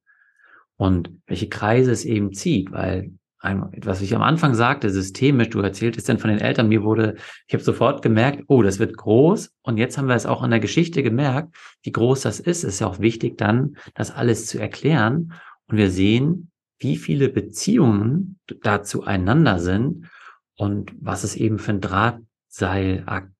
Und 0.75 1.21
welche 1.27 1.49
Kreise 1.49 1.91
es 1.91 2.05
eben 2.05 2.33
zieht, 2.33 2.71
weil 2.71 3.11
was 3.43 4.01
ich 4.01 4.15
am 4.15 4.21
Anfang 4.21 4.55
sagte, 4.55 4.89
systemisch, 4.89 5.49
du 5.49 5.59
erzähltest 5.59 6.07
dann 6.07 6.17
von 6.17 6.29
den 6.29 6.39
Eltern, 6.39 6.69
mir 6.69 6.83
wurde, 6.83 7.15
ich 7.47 7.53
habe 7.53 7.63
sofort 7.63 8.01
gemerkt, 8.01 8.43
oh, 8.47 8.61
das 8.61 8.79
wird 8.79 8.95
groß. 8.95 9.51
Und 9.63 9.77
jetzt 9.77 9.97
haben 9.97 10.07
wir 10.07 10.15
es 10.15 10.25
auch 10.25 10.43
in 10.43 10.51
der 10.51 10.61
Geschichte 10.61 11.03
gemerkt, 11.03 11.53
wie 11.81 11.91
groß 11.91 12.21
das 12.21 12.39
ist. 12.39 12.63
Es 12.63 12.75
ist 12.75 12.79
ja 12.79 12.87
auch 12.87 12.99
wichtig 12.99 13.37
dann, 13.37 13.75
das 13.95 14.11
alles 14.11 14.47
zu 14.47 14.59
erklären. 14.59 15.33
Und 15.67 15.77
wir 15.77 15.91
sehen, 15.91 16.51
wie 16.79 16.95
viele 16.95 17.29
Beziehungen 17.29 18.39
da 18.61 18.81
zueinander 18.83 19.59
sind 19.59 20.09
und 20.55 20.93
was 20.99 21.23
es 21.23 21.35
eben 21.35 21.59
für 21.59 21.71
ein 21.71 21.81
Drahtseilakt 21.81 23.31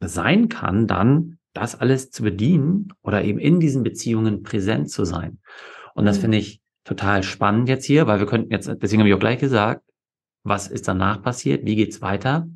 sein 0.00 0.48
kann, 0.48 0.88
dann 0.88 1.38
das 1.52 1.80
alles 1.80 2.10
zu 2.10 2.24
bedienen 2.24 2.92
oder 3.02 3.22
eben 3.22 3.38
in 3.38 3.60
diesen 3.60 3.82
Beziehungen 3.84 4.42
präsent 4.42 4.90
zu 4.90 5.04
sein. 5.04 5.38
Und 5.94 6.06
das 6.06 6.18
mhm. 6.18 6.22
finde 6.22 6.38
ich 6.38 6.61
total 6.84 7.22
spannend 7.22 7.68
jetzt 7.68 7.84
hier, 7.84 8.06
weil 8.06 8.18
wir 8.18 8.26
könnten 8.26 8.50
jetzt, 8.52 8.70
deswegen 8.80 9.00
habe 9.00 9.08
ich 9.08 9.14
auch 9.14 9.20
gleich 9.20 9.38
gesagt, 9.38 9.82
Was 10.44 10.66
ist 10.66 10.88
danach 10.88 11.22
passiert? 11.22 11.64
Wie 11.64 11.76
geht's 11.76 12.02
weiter? 12.02 12.48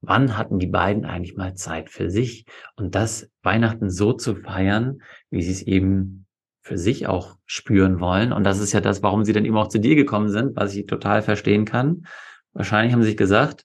Wann 0.00 0.36
hatten 0.38 0.58
die 0.58 0.66
beiden 0.66 1.04
eigentlich 1.04 1.36
mal 1.36 1.54
Zeit 1.54 1.90
für 1.90 2.10
sich? 2.10 2.46
Und 2.74 2.94
das 2.94 3.30
Weihnachten 3.42 3.90
so 3.90 4.14
zu 4.14 4.34
feiern, 4.34 5.02
wie 5.30 5.42
sie 5.42 5.52
es 5.52 5.62
eben 5.62 6.26
für 6.62 6.78
sich 6.78 7.06
auch 7.06 7.36
spüren 7.44 8.00
wollen. 8.00 8.32
Und 8.32 8.44
das 8.44 8.60
ist 8.60 8.72
ja 8.72 8.80
das, 8.80 9.02
warum 9.02 9.24
sie 9.24 9.32
dann 9.32 9.44
eben 9.44 9.56
auch 9.56 9.68
zu 9.68 9.78
dir 9.78 9.94
gekommen 9.94 10.28
sind, 10.28 10.56
was 10.56 10.74
ich 10.74 10.86
total 10.86 11.20
verstehen 11.22 11.64
kann. 11.64 12.06
Wahrscheinlich 12.52 12.92
haben 12.92 13.02
sie 13.02 13.10
sich 13.10 13.16
gesagt, 13.16 13.64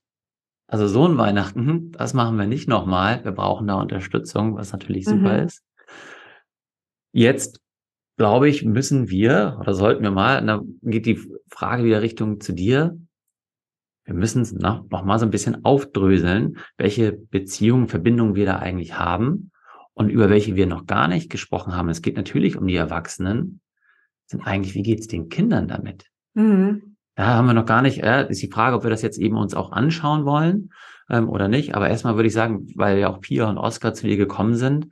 also 0.68 0.88
so 0.88 1.08
ein 1.08 1.18
Weihnachten, 1.18 1.92
das 1.94 2.14
machen 2.14 2.38
wir 2.38 2.48
nicht 2.48 2.68
nochmal. 2.68 3.24
Wir 3.24 3.32
brauchen 3.32 3.68
da 3.68 3.76
Unterstützung, 3.76 4.56
was 4.58 4.74
natürlich 4.74 5.06
super 5.06 5.40
mhm. 5.40 5.46
ist. 5.46 5.64
Jetzt, 7.14 7.62
glaube 8.18 8.50
ich, 8.50 8.66
müssen 8.66 9.10
wir 9.10 9.58
oder 9.60 9.74
sollten 9.74 10.04
wir 10.04 10.12
mal, 10.12 10.44
da 10.46 10.62
geht 10.82 11.06
die 11.06 11.20
Frage 11.50 11.84
wieder 11.84 12.02
Richtung 12.02 12.42
zu 12.42 12.52
dir. 12.52 12.98
Wir 14.06 14.14
müssen 14.14 14.42
es 14.42 14.52
noch, 14.52 14.90
noch 14.90 15.04
mal 15.04 15.20
so 15.20 15.26
ein 15.26 15.32
bisschen 15.32 15.64
aufdröseln, 15.64 16.58
welche 16.78 17.14
Beziehungen, 17.14 17.88
Verbindungen 17.88 18.36
wir 18.36 18.46
da 18.46 18.58
eigentlich 18.58 18.98
haben 18.98 19.52
und 19.94 20.10
über 20.10 20.30
welche 20.30 20.56
wir 20.56 20.66
noch 20.66 20.86
gar 20.86 21.08
nicht 21.08 21.30
gesprochen 21.30 21.76
haben. 21.76 21.90
Es 21.90 22.02
geht 22.02 22.18
natürlich 22.18 22.58
um 22.58 22.68
die 22.68 22.76
Erwachsenen. 22.76 23.62
Sind 24.26 24.46
eigentlich, 24.46 24.76
wie 24.76 24.84
geht 24.84 25.00
es 25.00 25.08
den 25.08 25.30
Kindern 25.30 25.68
damit? 25.68 26.06
Mhm. 26.34 26.96
Da 27.16 27.28
haben 27.28 27.48
wir 27.48 27.54
noch 27.54 27.66
gar 27.66 27.82
nicht, 27.82 28.04
äh, 28.04 28.30
ist 28.30 28.42
die 28.42 28.52
Frage, 28.52 28.76
ob 28.76 28.84
wir 28.84 28.90
das 28.90 29.02
jetzt 29.02 29.18
eben 29.18 29.38
uns 29.38 29.54
auch 29.54 29.72
anschauen 29.72 30.26
wollen 30.26 30.72
ähm, 31.10 31.30
oder 31.30 31.48
nicht. 31.48 31.76
Aber 31.76 31.90
erstmal 31.90 32.16
würde 32.16 32.28
ich 32.28 32.34
sagen, 32.34 32.68
weil 32.76 33.00
ja 33.00 33.10
auch 33.10 33.22
Pia 33.22 33.50
und 33.50 33.58
Oskar 33.58 33.94
zu 33.94 34.08
dir 34.08 34.18
gekommen 34.18 34.56
sind, 34.56 34.88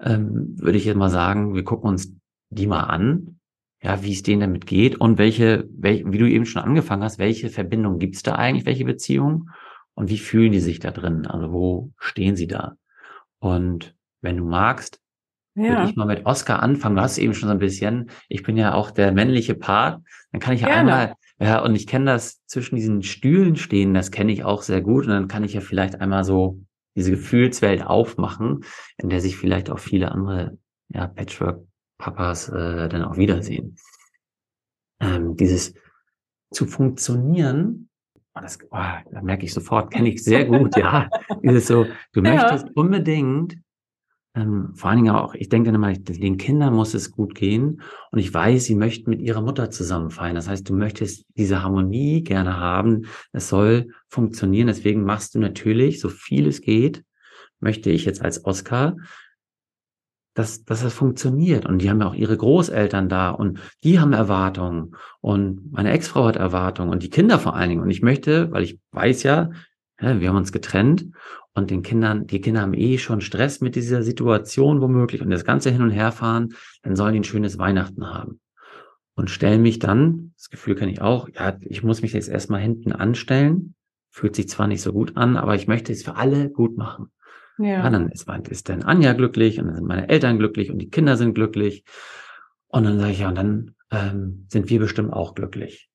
ähm, 0.00 0.54
würde 0.58 0.78
ich 0.78 0.84
jetzt 0.84 0.96
mal 0.96 1.10
sagen, 1.10 1.54
wir 1.54 1.64
gucken 1.64 1.88
uns 1.88 2.16
die 2.50 2.66
mal 2.66 2.84
an, 2.84 3.40
ja, 3.82 4.02
wie 4.02 4.12
es 4.12 4.22
denen 4.22 4.40
damit 4.40 4.66
geht 4.66 4.96
und 4.96 5.18
welche, 5.18 5.68
welche, 5.70 6.10
wie 6.10 6.18
du 6.18 6.28
eben 6.28 6.46
schon 6.46 6.62
angefangen 6.62 7.02
hast, 7.02 7.18
welche 7.18 7.50
Verbindung 7.50 7.98
gibt 7.98 8.16
es 8.16 8.22
da 8.22 8.34
eigentlich, 8.34 8.66
welche 8.66 8.84
Beziehungen 8.84 9.50
und 9.94 10.10
wie 10.10 10.18
fühlen 10.18 10.52
die 10.52 10.60
sich 10.60 10.80
da 10.80 10.90
drin? 10.90 11.26
Also 11.26 11.52
wo 11.52 11.92
stehen 11.98 12.36
sie 12.36 12.46
da? 12.46 12.76
Und 13.38 13.94
wenn 14.22 14.38
du 14.38 14.44
magst, 14.44 15.00
ja. 15.54 15.68
würde 15.68 15.90
ich 15.90 15.96
mal 15.96 16.06
mit 16.06 16.26
Oskar 16.26 16.62
anfangen. 16.62 16.96
Du 16.96 17.02
hast 17.02 17.18
eben 17.18 17.34
schon 17.34 17.48
so 17.48 17.54
ein 17.54 17.58
bisschen, 17.58 18.10
ich 18.28 18.42
bin 18.42 18.56
ja 18.56 18.74
auch 18.74 18.90
der 18.90 19.12
männliche 19.12 19.54
Part, 19.54 20.02
dann 20.32 20.40
kann 20.40 20.54
ich 20.54 20.62
ja 20.62 20.68
Gerne. 20.68 20.80
einmal 20.80 21.14
ja, 21.38 21.62
und 21.62 21.74
ich 21.74 21.86
kenne 21.86 22.06
das 22.06 22.44
zwischen 22.46 22.76
diesen 22.76 23.02
Stühlen 23.02 23.56
stehen, 23.56 23.92
das 23.92 24.10
kenne 24.10 24.32
ich 24.32 24.44
auch 24.44 24.62
sehr 24.62 24.80
gut. 24.80 25.04
Und 25.04 25.10
dann 25.10 25.28
kann 25.28 25.44
ich 25.44 25.52
ja 25.52 25.60
vielleicht 25.60 26.00
einmal 26.00 26.24
so 26.24 26.60
diese 26.96 27.10
Gefühlswelt 27.10 27.84
aufmachen, 27.84 28.64
in 28.96 29.10
der 29.10 29.20
sich 29.20 29.36
vielleicht 29.36 29.68
auch 29.68 29.78
viele 29.78 30.12
andere 30.12 30.56
ja, 30.88 31.06
Patchwork-Papas 31.98 32.48
äh, 32.48 32.88
dann 32.88 33.02
auch 33.02 33.16
wiedersehen. 33.16 33.76
Ähm, 35.00 35.36
dieses 35.36 35.74
zu 36.52 36.66
funktionieren, 36.66 37.88
oh, 38.34 38.40
das, 38.40 38.58
oh, 38.70 38.78
da 39.10 39.22
merke 39.22 39.44
ich 39.44 39.52
sofort, 39.52 39.92
kenne 39.92 40.10
ich 40.10 40.22
sehr 40.22 40.44
gut, 40.46 40.76
ja. 40.76 41.08
Dieses 41.42 41.66
so, 41.66 41.86
du 42.12 42.22
ja. 42.22 42.34
möchtest 42.34 42.74
unbedingt 42.74 43.58
ähm, 44.34 44.74
vor 44.74 44.90
allen 44.90 45.02
Dingen 45.02 45.14
auch, 45.14 45.34
ich 45.34 45.48
denke 45.48 45.72
dann 45.72 45.76
immer, 45.76 45.92
den 45.94 46.36
Kindern 46.36 46.74
muss 46.74 46.92
es 46.92 47.10
gut 47.10 47.34
gehen 47.34 47.80
und 48.10 48.18
ich 48.18 48.32
weiß, 48.32 48.64
sie 48.64 48.74
möchten 48.74 49.08
mit 49.08 49.22
ihrer 49.22 49.40
Mutter 49.40 49.70
zusammen 49.70 50.10
feiern. 50.10 50.34
Das 50.34 50.46
heißt, 50.46 50.68
du 50.68 50.74
möchtest 50.74 51.24
diese 51.36 51.62
Harmonie 51.62 52.22
gerne 52.22 52.58
haben. 52.58 53.06
Es 53.32 53.48
soll 53.48 53.94
funktionieren. 54.08 54.66
Deswegen 54.66 55.04
machst 55.04 55.34
du 55.34 55.38
natürlich, 55.38 56.00
so 56.00 56.10
viel 56.10 56.46
es 56.48 56.60
geht, 56.60 57.02
möchte 57.60 57.90
ich 57.90 58.04
jetzt 58.04 58.20
als 58.20 58.44
Oscar, 58.44 58.96
dass, 60.36 60.64
dass 60.64 60.82
das 60.82 60.92
funktioniert. 60.92 61.64
Und 61.64 61.78
die 61.78 61.88
haben 61.88 62.00
ja 62.00 62.08
auch 62.08 62.14
ihre 62.14 62.36
Großeltern 62.36 63.08
da 63.08 63.30
und 63.30 63.58
die 63.82 63.98
haben 63.98 64.12
Erwartungen 64.12 64.94
und 65.20 65.72
meine 65.72 65.90
Ex-Frau 65.92 66.26
hat 66.26 66.36
Erwartungen 66.36 66.90
und 66.90 67.02
die 67.02 67.10
Kinder 67.10 67.38
vor 67.38 67.56
allen 67.56 67.70
Dingen. 67.70 67.82
Und 67.82 67.90
ich 67.90 68.02
möchte, 68.02 68.52
weil 68.52 68.62
ich 68.62 68.78
weiß 68.92 69.22
ja, 69.22 69.50
wir 69.98 70.28
haben 70.28 70.36
uns 70.36 70.52
getrennt 70.52 71.06
und 71.54 71.70
den 71.70 71.82
Kindern, 71.82 72.26
die 72.26 72.42
Kinder 72.42 72.60
haben 72.60 72.74
eh 72.74 72.98
schon 72.98 73.22
Stress 73.22 73.62
mit 73.62 73.76
dieser 73.76 74.02
Situation 74.02 74.82
womöglich 74.82 75.22
und 75.22 75.30
das 75.30 75.46
ganze 75.46 75.70
Hin- 75.70 75.80
und 75.80 75.90
Herfahren, 75.90 76.54
dann 76.82 76.96
sollen 76.96 77.14
die 77.14 77.20
ein 77.20 77.24
schönes 77.24 77.58
Weihnachten 77.58 78.06
haben. 78.06 78.40
Und 79.14 79.30
stellen 79.30 79.62
mich 79.62 79.78
dann, 79.78 80.34
das 80.36 80.50
Gefühl 80.50 80.74
kenne 80.74 80.92
ich 80.92 81.00
auch, 81.00 81.30
ja, 81.30 81.56
ich 81.60 81.82
muss 81.82 82.02
mich 82.02 82.12
jetzt 82.12 82.28
erstmal 82.28 82.60
hinten 82.60 82.92
anstellen. 82.92 83.74
Fühlt 84.10 84.36
sich 84.36 84.50
zwar 84.50 84.66
nicht 84.66 84.82
so 84.82 84.92
gut 84.92 85.16
an, 85.16 85.38
aber 85.38 85.54
ich 85.54 85.66
möchte 85.66 85.92
es 85.92 86.02
für 86.02 86.16
alle 86.16 86.50
gut 86.50 86.76
machen. 86.76 87.10
Ja. 87.58 87.66
ja 87.66 87.90
dann 87.90 88.08
ist, 88.10 88.28
ist 88.50 88.68
dann 88.68 88.82
Anja 88.82 89.12
glücklich 89.12 89.58
und 89.58 89.66
dann 89.66 89.76
sind 89.76 89.86
meine 89.86 90.08
Eltern 90.08 90.38
glücklich 90.38 90.70
und 90.70 90.78
die 90.78 90.90
Kinder 90.90 91.16
sind 91.16 91.34
glücklich. 91.34 91.84
Und 92.68 92.84
dann 92.84 92.98
sage 92.98 93.12
ich, 93.12 93.20
ja, 93.20 93.28
und 93.28 93.36
dann 93.36 93.74
ähm, 93.90 94.46
sind 94.50 94.68
wir 94.68 94.80
bestimmt 94.80 95.12
auch 95.12 95.34
glücklich. 95.34 95.88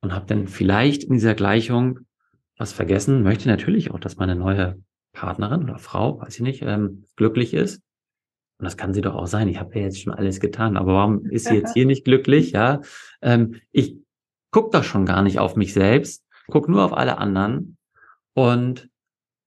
Und 0.00 0.14
habe 0.14 0.26
dann 0.26 0.48
vielleicht 0.48 1.04
in 1.04 1.14
dieser 1.14 1.34
Gleichung 1.34 2.00
was 2.56 2.72
vergessen, 2.72 3.22
möchte 3.22 3.48
natürlich 3.48 3.90
auch, 3.90 3.98
dass 3.98 4.16
meine 4.16 4.36
neue 4.36 4.78
Partnerin 5.12 5.64
oder 5.64 5.78
Frau, 5.78 6.20
weiß 6.20 6.36
ich 6.36 6.42
nicht, 6.42 6.62
ähm, 6.62 7.04
glücklich 7.16 7.54
ist. 7.54 7.82
Und 8.58 8.64
das 8.64 8.76
kann 8.76 8.94
sie 8.94 9.00
doch 9.00 9.14
auch 9.14 9.26
sein. 9.26 9.48
Ich 9.48 9.58
habe 9.58 9.74
ja 9.74 9.82
jetzt 9.82 10.00
schon 10.00 10.12
alles 10.12 10.40
getan, 10.40 10.76
aber 10.76 10.94
warum 10.94 11.26
ist 11.26 11.46
sie 11.46 11.56
jetzt 11.56 11.72
hier 11.72 11.86
nicht 11.86 12.04
glücklich? 12.04 12.52
Ja, 12.52 12.80
ähm, 13.22 13.60
ich 13.72 13.96
guck 14.50 14.70
doch 14.70 14.84
schon 14.84 15.06
gar 15.06 15.22
nicht 15.22 15.40
auf 15.40 15.56
mich 15.56 15.72
selbst, 15.72 16.24
guck 16.46 16.68
nur 16.68 16.84
auf 16.84 16.92
alle 16.92 17.18
anderen. 17.18 17.76
Und 18.34 18.88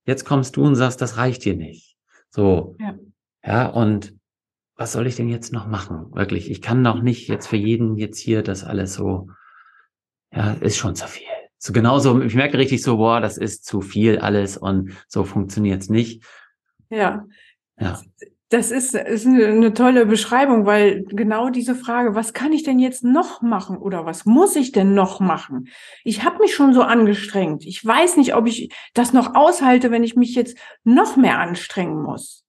jetzt 0.08 0.26
kommst 0.26 0.56
du 0.56 0.64
und 0.64 0.76
sagst, 0.76 1.02
das 1.02 1.18
reicht 1.18 1.46
dir 1.46 1.56
nicht. 1.56 1.96
So, 2.32 2.76
ja, 2.80 2.96
ja 3.46 3.68
und 3.68 4.16
was 4.76 4.94
soll 4.94 5.06
ich 5.06 5.16
denn 5.16 5.30
jetzt 5.30 5.54
noch 5.54 5.68
machen? 5.68 6.08
Wirklich, 6.14 6.50
ich 6.50 6.62
kann 6.62 6.84
doch 6.84 7.02
nicht 7.02 7.28
jetzt 7.28 7.48
für 7.48 7.58
jeden 7.58 7.98
jetzt 7.98 8.18
hier 8.18 8.42
das 8.42 8.64
alles 8.64 8.94
so, 8.94 9.30
ja, 10.32 10.54
ist 10.54 10.78
schon 10.78 10.96
zu 10.96 11.08
viel. 11.08 11.28
So 11.60 11.74
genauso, 11.74 12.22
ich 12.22 12.36
merke 12.36 12.58
richtig 12.58 12.84
so, 12.84 12.98
boah, 12.98 13.20
das 13.20 13.38
ist 13.38 13.66
zu 13.66 13.82
viel 13.82 14.20
alles 14.20 14.58
und 14.58 14.92
so 15.08 15.24
funktioniert's 15.24 15.90
nicht. 15.90 16.24
Ja. 16.90 17.26
Ja. 17.80 18.02
Das 18.50 18.72
ist, 18.72 18.96
ist 18.96 19.26
eine 19.26 19.74
tolle 19.74 20.06
Beschreibung, 20.06 20.66
weil 20.66 21.04
genau 21.04 21.50
diese 21.50 21.76
Frage, 21.76 22.16
was 22.16 22.34
kann 22.34 22.54
ich 22.54 22.64
denn 22.64 22.80
jetzt 22.80 23.04
noch 23.04 23.42
machen 23.42 23.78
oder 23.78 24.06
was 24.06 24.26
muss 24.26 24.56
ich 24.56 24.72
denn 24.72 24.94
noch 24.94 25.20
machen? 25.20 25.68
Ich 26.06 26.24
habe 26.24 26.40
mich 26.40 26.56
schon 26.56 26.74
so 26.74 26.82
angestrengt. 26.82 27.66
Ich 27.66 27.86
weiß 27.86 28.16
nicht, 28.16 28.36
ob 28.36 28.48
ich 28.48 28.74
das 28.94 29.12
noch 29.12 29.36
aushalte, 29.36 29.92
wenn 29.92 30.04
ich 30.04 30.16
mich 30.16 30.34
jetzt 30.34 30.58
noch 30.86 31.18
mehr 31.18 31.40
anstrengen 31.40 32.02
muss. 32.02 32.46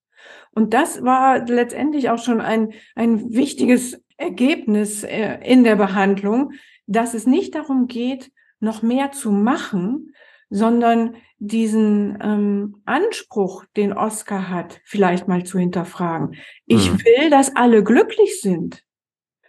Und 0.53 0.73
das 0.73 1.03
war 1.03 1.45
letztendlich 1.47 2.11
auch 2.11 2.23
schon 2.23 2.41
ein, 2.41 2.75
ein 2.95 3.33
wichtiges 3.33 4.01
Ergebnis 4.17 5.03
äh, 5.03 5.39
in 5.45 5.65
der 5.65 5.77
Behandlung, 5.77 6.53
dass 6.87 7.15
es 7.15 7.27
nicht 7.27 7.57
darum 7.57 7.89
geht, 7.89 8.31
noch 8.61 8.83
mehr 8.83 9.13
zu 9.13 9.31
machen, 9.31 10.15
sondern 10.51 11.17
diesen 11.39 12.19
ähm, 12.23 12.83
Anspruch, 12.85 13.65
den 13.77 13.93
Oscar 13.93 14.49
hat, 14.49 14.81
vielleicht 14.85 15.29
mal 15.29 15.45
zu 15.45 15.59
hinterfragen. 15.59 16.35
Ich 16.67 16.91
mhm. 16.91 16.99
will, 16.99 17.31
dass 17.31 17.55
alle 17.55 17.85
glücklich 17.85 18.41
sind. 18.41 18.83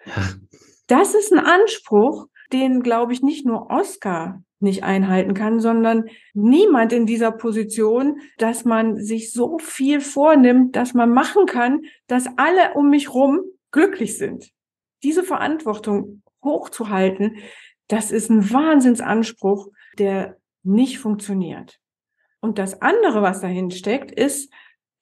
Ja. 0.06 0.14
Das 0.88 1.14
ist 1.14 1.32
ein 1.32 1.40
Anspruch, 1.40 2.28
den, 2.52 2.82
glaube 2.82 3.14
ich, 3.14 3.22
nicht 3.22 3.46
nur 3.46 3.70
Oscar 3.70 4.42
nicht 4.60 4.84
einhalten 4.84 5.34
kann, 5.34 5.60
sondern 5.60 6.06
niemand 6.34 6.92
in 6.92 7.06
dieser 7.06 7.32
Position, 7.32 8.20
dass 8.38 8.66
man 8.66 8.98
sich 8.98 9.32
so 9.32 9.58
viel 9.60 10.02
vornimmt, 10.02 10.76
dass 10.76 10.94
man 10.94 11.12
machen 11.12 11.46
kann, 11.46 11.82
dass 12.08 12.28
alle 12.38 12.74
um 12.74 12.90
mich 12.90 13.14
rum 13.14 13.40
glücklich 13.72 14.18
sind. 14.18 14.52
Diese 15.04 15.24
Verantwortung 15.24 16.24
hochzuhalten, 16.44 17.38
das 17.88 18.12
ist 18.12 18.30
ein 18.30 18.52
Wahnsinnsanspruch, 18.52 19.70
der 19.98 20.39
nicht 20.64 21.00
funktioniert. 21.00 21.80
Und 22.42 22.58
das 22.58 22.82
andere, 22.82 23.22
was 23.22 23.42
dahin 23.42 23.72
steckt, 23.72 24.12
ist, 24.12 24.52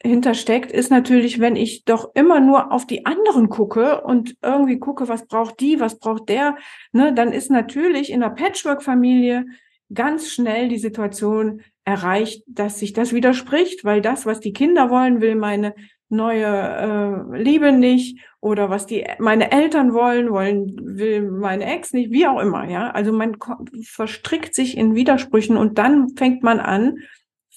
hintersteckt, 0.03 0.71
ist 0.71 0.91
natürlich, 0.91 1.39
wenn 1.39 1.55
ich 1.55 1.83
doch 1.83 2.11
immer 2.13 2.39
nur 2.39 2.71
auf 2.71 2.85
die 2.85 3.05
anderen 3.05 3.49
gucke 3.49 4.01
und 4.01 4.35
irgendwie 4.41 4.79
gucke, 4.79 5.07
was 5.07 5.25
braucht 5.25 5.59
die, 5.59 5.79
was 5.79 5.99
braucht 5.99 6.29
der, 6.29 6.57
ne, 6.91 7.13
dann 7.13 7.31
ist 7.31 7.49
natürlich 7.49 8.11
in 8.11 8.19
der 8.19 8.29
Patchwork-Familie 8.29 9.45
ganz 9.93 10.29
schnell 10.29 10.69
die 10.69 10.77
Situation 10.77 11.61
erreicht, 11.83 12.43
dass 12.47 12.79
sich 12.79 12.93
das 12.93 13.13
widerspricht, 13.13 13.85
weil 13.85 14.01
das, 14.01 14.25
was 14.25 14.39
die 14.39 14.53
Kinder 14.53 14.89
wollen, 14.89 15.21
will 15.21 15.35
meine 15.35 15.73
neue 16.09 16.45
äh, 16.45 17.41
Liebe 17.41 17.71
nicht 17.71 18.19
oder 18.39 18.69
was 18.69 18.85
die 18.85 19.05
meine 19.19 19.51
Eltern 19.51 19.93
wollen, 19.93 20.31
wollen 20.31 20.75
will 20.81 21.29
meine 21.29 21.65
Ex 21.65 21.93
nicht, 21.93 22.11
wie 22.11 22.27
auch 22.27 22.39
immer, 22.39 22.69
ja. 22.69 22.91
Also 22.91 23.11
man 23.11 23.37
verstrickt 23.83 24.55
sich 24.55 24.77
in 24.77 24.95
Widersprüchen 24.95 25.57
und 25.57 25.77
dann 25.77 26.09
fängt 26.15 26.43
man 26.43 26.59
an, 26.59 26.99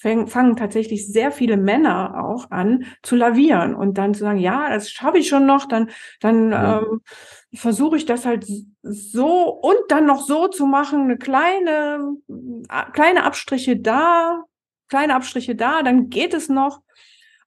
fäng, 0.01 0.27
fangen 0.27 0.55
tatsächlich 0.55 1.07
sehr 1.07 1.31
viele 1.31 1.57
Männer 1.57 2.25
auch 2.25 2.49
an 2.49 2.85
zu 3.03 3.15
lavieren 3.15 3.75
und 3.75 3.97
dann 3.97 4.13
zu 4.13 4.21
sagen, 4.21 4.39
ja, 4.39 4.69
das 4.69 4.89
schaffe 4.89 5.19
ich 5.19 5.29
schon 5.29 5.45
noch, 5.45 5.65
dann 5.65 5.91
dann 6.19 6.51
ja. 6.51 6.79
ähm, 6.79 7.01
versuche 7.53 7.97
ich 7.97 8.05
das 8.05 8.25
halt 8.25 8.45
so 8.81 9.49
und 9.49 9.79
dann 9.89 10.07
noch 10.07 10.21
so 10.21 10.47
zu 10.47 10.65
machen, 10.65 11.03
eine 11.03 11.17
kleine 11.17 12.15
kleine 12.93 13.23
Abstriche 13.23 13.77
da, 13.77 14.43
kleine 14.89 15.15
Abstriche 15.15 15.55
da, 15.55 15.83
dann 15.83 16.09
geht 16.09 16.33
es 16.33 16.49
noch 16.49 16.81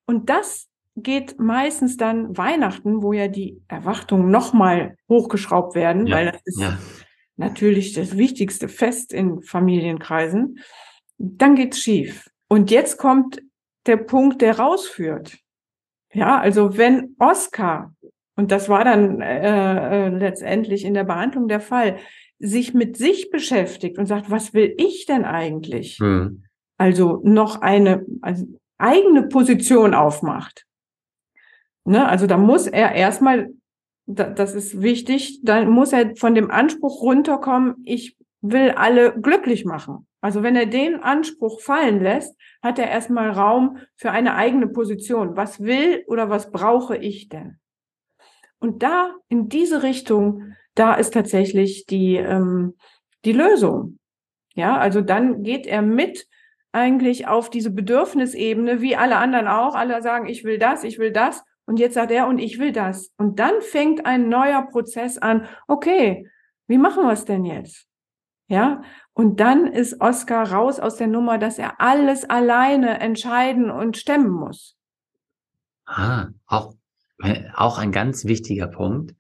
und 0.07 0.31
das 0.31 0.69
geht 0.97 1.41
meistens 1.41 1.97
dann 1.97 2.37
Weihnachten, 2.37 3.03
wo 3.03 3.13
ja 3.13 3.29
die 3.29 3.61
Erwartungen 3.69 4.31
nochmal 4.31 4.97
hochgeschraubt 5.09 5.75
werden, 5.75 6.07
ja, 6.07 6.17
weil 6.17 6.33
das 6.33 6.43
ist, 6.45 6.61
ja. 6.61 6.79
natürlich 7.37 7.93
das 7.93 8.17
wichtigste 8.17 8.69
Fest 8.69 9.13
in 9.13 9.43
Familienkreisen, 9.43 10.61
dann 11.19 11.57
geht's 11.57 11.81
schief. 11.81 12.31
Und 12.49 12.71
jetzt 12.71 12.99
kommt 12.99 13.43
der 13.87 13.97
Punkt, 13.97 14.41
der 14.41 14.59
rausführt. 14.59 15.39
Ja, 16.13 16.39
also 16.39 16.77
wenn 16.77 17.17
Oscar, 17.19 17.93
und 18.37 18.53
das 18.53 18.69
war 18.69 18.85
dann 18.85 19.21
äh, 19.21 20.07
äh, 20.07 20.09
letztendlich 20.09 20.85
in 20.85 20.95
der 20.95 21.05
Behandlung 21.05 21.49
der 21.49 21.61
Fall, 21.61 21.99
sich 22.39 22.75
mit 22.75 22.97
sich 22.97 23.31
beschäftigt 23.31 23.99
und 23.99 24.07
sagt, 24.07 24.31
was 24.31 24.55
will 24.55 24.75
ich 24.77 25.07
denn 25.07 25.25
eigentlich? 25.25 25.99
Hm. 25.99 26.45
Also 26.77 27.21
noch 27.25 27.63
eine 27.63 28.05
also 28.23 28.47
eigene 28.79 29.29
Position 29.29 29.95
aufmacht. 29.95 30.67
Ne, 31.85 32.09
also 32.09 32.27
da 32.27 32.39
muss 32.39 32.67
er 32.67 32.93
erstmal, 32.93 33.51
das 34.07 34.55
ist 34.55 34.81
wichtig, 34.81 35.41
dann 35.43 35.69
muss 35.69 35.93
er 35.93 36.17
von 36.17 36.35
dem 36.35 36.51
Anspruch 36.51 37.03
runterkommen, 37.03 37.77
ich 37.85 38.17
will 38.41 38.71
alle 38.71 39.19
glücklich 39.21 39.65
machen. 39.65 40.07
Also 40.21 40.43
wenn 40.43 40.57
er 40.57 40.67
den 40.67 40.97
Anspruch 41.03 41.61
fallen 41.61 42.03
lässt, 42.03 42.35
hat 42.63 42.79
er 42.79 42.89
erstmal 42.89 43.31
Raum 43.31 43.79
für 43.95 44.11
eine 44.11 44.35
eigene 44.35 44.69
Position. 44.69 45.37
Was 45.37 45.61
will 45.61 46.03
oder 46.07 46.31
was 46.31 46.51
brauche 46.51 46.97
ich 46.97 47.29
denn? 47.29 47.59
Und 48.59 48.83
da 48.83 49.15
in 49.29 49.51
diese 49.51 49.83
Richtung, 49.83 50.55
da 50.75 50.95
ist 50.95 51.13
tatsächlich 51.13 51.85
die, 51.85 52.17
ähm, 52.17 52.75
die 53.27 53.33
Lösung. 53.33 53.99
Ja, 54.55 54.79
also 54.79 55.03
dann 55.03 55.43
geht 55.43 55.67
er 55.67 55.83
mit 55.83 56.27
eigentlich 56.73 57.27
auf 57.27 57.51
diese 57.51 57.71
Bedürfnisebene, 57.71 58.81
wie 58.81 58.97
alle 58.97 59.17
anderen 59.17 59.49
auch. 59.49 59.75
Alle 59.75 60.01
sagen, 60.01 60.27
ich 60.27 60.45
will 60.45 60.59
das, 60.59 60.85
ich 60.85 60.99
will 60.99 61.13
das. 61.13 61.45
Und 61.67 61.79
jetzt 61.79 61.95
sagt 61.95 62.11
er, 62.11 62.27
und 62.27 62.39
ich 62.39 62.59
will 62.59 62.73
das. 62.73 63.13
Und 63.17 63.39
dann 63.39 63.61
fängt 63.61 64.05
ein 64.07 64.29
neuer 64.29 64.63
Prozess 64.71 65.19
an. 65.19 65.47
Okay, 65.67 66.29
wie 66.67 66.79
machen 66.79 67.05
wir 67.05 67.13
es 67.13 67.25
denn 67.25 67.45
jetzt? 67.45 67.87
Ja, 68.49 68.83
und 69.15 69.41
dann 69.41 69.67
ist 69.67 70.01
Oscar 70.01 70.53
raus 70.53 70.79
aus 70.79 70.97
der 70.97 71.07
Nummer, 71.07 71.39
dass 71.39 71.59
er 71.59 71.81
alles 71.81 72.29
alleine 72.29 73.01
entscheiden 73.01 73.71
und 73.71 73.97
stemmen 73.97 74.31
muss. 74.31 74.77
Ah, 75.87 76.29
auch, 76.47 76.75
auch 77.55 77.79
ein 77.79 77.93
ganz 77.93 78.27
wichtiger 78.27 78.67
Punkt. 78.67 79.15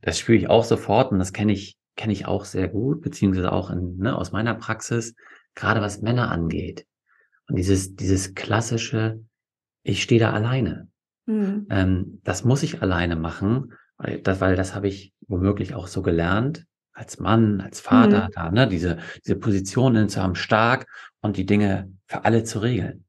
Das 0.00 0.18
spüre 0.18 0.38
ich 0.38 0.48
auch 0.48 0.64
sofort 0.64 1.12
und 1.12 1.18
das 1.18 1.32
kenne 1.32 1.52
ich, 1.52 1.76
kenne 1.96 2.12
ich 2.12 2.26
auch 2.26 2.44
sehr 2.44 2.68
gut, 2.68 3.02
beziehungsweise 3.02 3.52
auch 3.52 3.70
in, 3.70 3.98
ne, 3.98 4.16
aus 4.16 4.32
meiner 4.32 4.54
Praxis, 4.54 5.14
gerade 5.54 5.80
was 5.80 6.00
Männer 6.00 6.30
angeht. 6.30 6.86
Und 7.48 7.56
dieses, 7.56 7.94
dieses 7.94 8.34
klassische, 8.34 9.20
ich 9.82 10.02
stehe 10.02 10.20
da 10.20 10.32
alleine. 10.32 10.88
Mhm. 11.26 11.66
Ähm, 11.70 12.20
das 12.24 12.44
muss 12.44 12.62
ich 12.62 12.82
alleine 12.82 13.16
machen, 13.16 13.74
weil 13.98 14.20
das, 14.20 14.40
weil 14.40 14.56
das 14.56 14.74
habe 14.74 14.88
ich 14.88 15.12
womöglich 15.26 15.74
auch 15.74 15.86
so 15.86 16.02
gelernt 16.02 16.66
als 16.92 17.18
Mann, 17.18 17.60
als 17.60 17.80
Vater, 17.80 18.28
mhm. 18.28 18.32
da, 18.32 18.50
ne, 18.50 18.68
diese, 18.68 18.98
diese 19.24 19.36
Positionen 19.36 20.08
zu 20.08 20.22
haben, 20.22 20.34
stark 20.34 20.86
und 21.20 21.36
die 21.36 21.46
Dinge 21.46 21.92
für 22.06 22.24
alle 22.24 22.44
zu 22.44 22.60
regeln. 22.60 23.04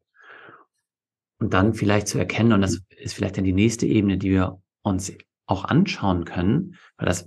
Und 1.39 1.53
dann 1.53 1.73
vielleicht 1.73 2.07
zu 2.07 2.17
erkennen, 2.17 2.51
und 2.51 2.61
das 2.61 2.81
ist 2.97 3.13
vielleicht 3.13 3.37
dann 3.37 3.43
die 3.43 3.53
nächste 3.53 3.85
Ebene, 3.85 4.17
die 4.17 4.31
wir 4.31 4.59
uns 4.81 5.13
auch 5.45 5.63
anschauen 5.63 6.25
können, 6.25 6.75
weil 6.97 7.05
das 7.05 7.25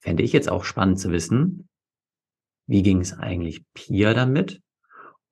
fände 0.00 0.22
ich 0.22 0.32
jetzt 0.32 0.50
auch 0.50 0.64
spannend 0.64 1.00
zu 1.00 1.10
wissen, 1.10 1.68
wie 2.66 2.82
ging 2.82 3.00
es 3.00 3.18
eigentlich 3.18 3.64
Pia 3.74 4.14
damit 4.14 4.60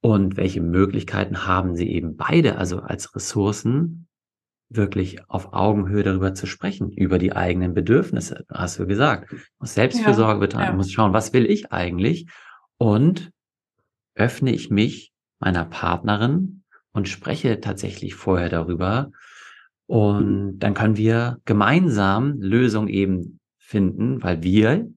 und 0.01 0.37
welche 0.37 0.63
Möglichkeiten 0.63 1.47
haben 1.47 1.77
sie 1.77 1.91
eben 1.91 2.17
beide, 2.17 2.57
also 2.57 2.81
als 2.81 3.15
Ressourcen, 3.15 4.09
wirklich 4.69 5.19
auf 5.29 5.53
Augenhöhe 5.53 6.03
darüber 6.03 6.35
zu 6.35 6.47
sprechen, 6.47 6.91
über 6.91 7.19
die 7.19 7.33
eigenen 7.33 7.75
Bedürfnisse, 7.75 8.45
hast 8.53 8.79
du 8.79 8.87
gesagt. 8.87 9.33
Muss 9.59 9.75
Selbstfürsorge 9.75 10.35
ja, 10.35 10.41
betreiben, 10.41 10.73
ja. 10.73 10.77
muss 10.77 10.91
schauen, 10.91 11.13
was 11.13 11.33
will 11.33 11.47
ich 11.47 11.73
eigentlich? 11.73 12.27
Und 12.79 13.31
öffne 14.15 14.53
ich 14.53 14.71
mich 14.71 15.13
meiner 15.39 15.65
Partnerin 15.65 16.63
und 16.93 17.09
spreche 17.09 17.61
tatsächlich 17.61 18.15
vorher 18.15 18.49
darüber. 18.49 19.11
Und 19.87 20.59
dann 20.59 20.75
können 20.75 20.97
wir 20.97 21.39
gemeinsam 21.45 22.41
Lösungen 22.41 22.89
eben 22.89 23.39
finden, 23.59 24.23
weil 24.23 24.43
wir 24.43 24.89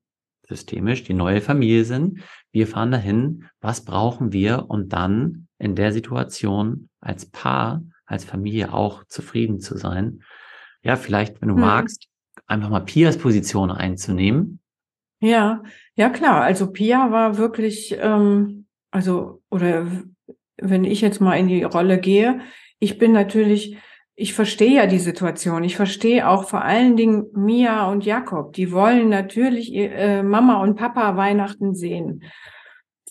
systemisch 0.48 1.04
die 1.04 1.14
neue 1.14 1.42
Familie 1.42 1.86
sind. 1.86 2.22
Wir 2.52 2.66
fahren 2.66 2.92
dahin, 2.92 3.46
was 3.62 3.86
brauchen 3.86 4.32
wir 4.34 4.66
und 4.68 4.94
dann 4.94 5.48
in 5.60 5.76
der 5.76 5.92
Situation 5.92 6.90
als 7.00 7.28
Paar 7.28 7.84
als 8.10 8.26
Familie 8.26 8.74
auch 8.74 9.04
zufrieden 9.06 9.60
zu 9.60 9.78
sein. 9.78 10.24
Ja, 10.82 10.96
vielleicht, 10.96 11.42
wenn 11.42 11.50
du 11.50 11.56
hm. 11.56 11.62
magst, 11.62 12.08
einfach 12.48 12.70
mal 12.70 12.80
Pias 12.80 13.18
Position 13.18 13.70
einzunehmen. 13.70 14.60
Ja, 15.22 15.64
ja 15.96 16.10
klar. 16.10 16.42
Also 16.42 16.72
Pia 16.72 17.12
war 17.12 17.38
wirklich, 17.38 17.98
ähm, 18.02 18.66
also, 18.90 19.42
oder 19.50 19.86
wenn 20.58 20.86
ich 20.86 21.02
jetzt 21.02 21.22
mal 21.22 21.36
in 21.36 21.48
die 21.48 21.64
Rolle 21.64 22.00
gehe, 22.00 22.42
ich 22.80 22.98
bin 22.98 23.12
natürlich, 23.12 23.78
ich 24.16 24.34
verstehe 24.34 24.78
ja 24.78 24.88
die 24.88 25.00
Situation. 25.00 25.64
Ich 25.64 25.76
verstehe 25.76 26.28
auch 26.28 26.50
vor 26.50 26.64
allen 26.64 26.96
Dingen 26.96 27.28
Mia 27.34 27.90
und 27.92 28.06
Jakob. 28.06 28.54
Die 28.54 28.72
wollen 28.72 29.10
natürlich 29.10 29.74
äh, 29.74 30.24
Mama 30.24 30.62
und 30.64 30.76
Papa 30.76 31.16
Weihnachten 31.16 31.76
sehen. 31.76 32.24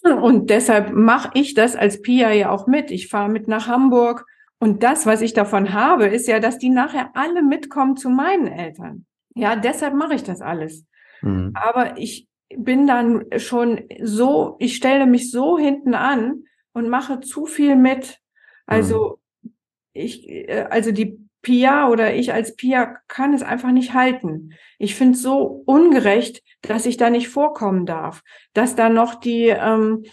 Und 0.02 0.50
deshalb 0.50 0.92
mache 0.92 1.30
ich 1.34 1.54
das 1.54 1.76
als 1.76 2.02
Pia 2.02 2.32
ja 2.32 2.50
auch 2.50 2.66
mit. 2.66 2.90
Ich 2.90 3.08
fahre 3.08 3.28
mit 3.28 3.46
nach 3.46 3.68
Hamburg 3.68 4.24
und 4.58 4.82
das, 4.82 5.06
was 5.06 5.20
ich 5.20 5.34
davon 5.34 5.72
habe, 5.72 6.06
ist 6.06 6.26
ja, 6.26 6.40
dass 6.40 6.58
die 6.58 6.70
nachher 6.70 7.10
alle 7.14 7.42
mitkommen 7.42 7.96
zu 7.96 8.10
meinen 8.10 8.48
Eltern. 8.48 9.06
Ja, 9.34 9.54
deshalb 9.54 9.94
mache 9.94 10.14
ich 10.14 10.24
das 10.24 10.40
alles. 10.40 10.84
Mhm. 11.22 11.52
Aber 11.54 11.96
ich 11.98 12.28
bin 12.56 12.86
dann 12.86 13.26
schon 13.36 13.84
so, 14.02 14.56
ich 14.58 14.76
stelle 14.76 15.06
mich 15.06 15.30
so 15.30 15.58
hinten 15.58 15.94
an 15.94 16.44
und 16.72 16.88
mache 16.88 17.20
zu 17.20 17.46
viel 17.46 17.76
mit. 17.76 18.18
Also 18.66 19.20
mhm. 19.42 19.50
ich, 19.92 20.28
äh, 20.28 20.66
also 20.70 20.90
die 20.90 21.18
Pia 21.42 21.88
oder 21.88 22.14
ich 22.14 22.32
als 22.32 22.56
Pia 22.56 22.96
kann 23.06 23.32
es 23.32 23.42
einfach 23.42 23.70
nicht 23.70 23.94
halten. 23.94 24.54
Ich 24.78 24.96
finde 24.96 25.14
es 25.14 25.22
so 25.22 25.62
ungerecht, 25.66 26.42
dass 26.62 26.84
ich 26.84 26.96
da 26.96 27.10
nicht 27.10 27.28
vorkommen 27.28 27.86
darf, 27.86 28.22
dass 28.54 28.74
da 28.74 28.88
noch 28.88 29.14
die 29.14 29.46
ähm, 29.46 30.04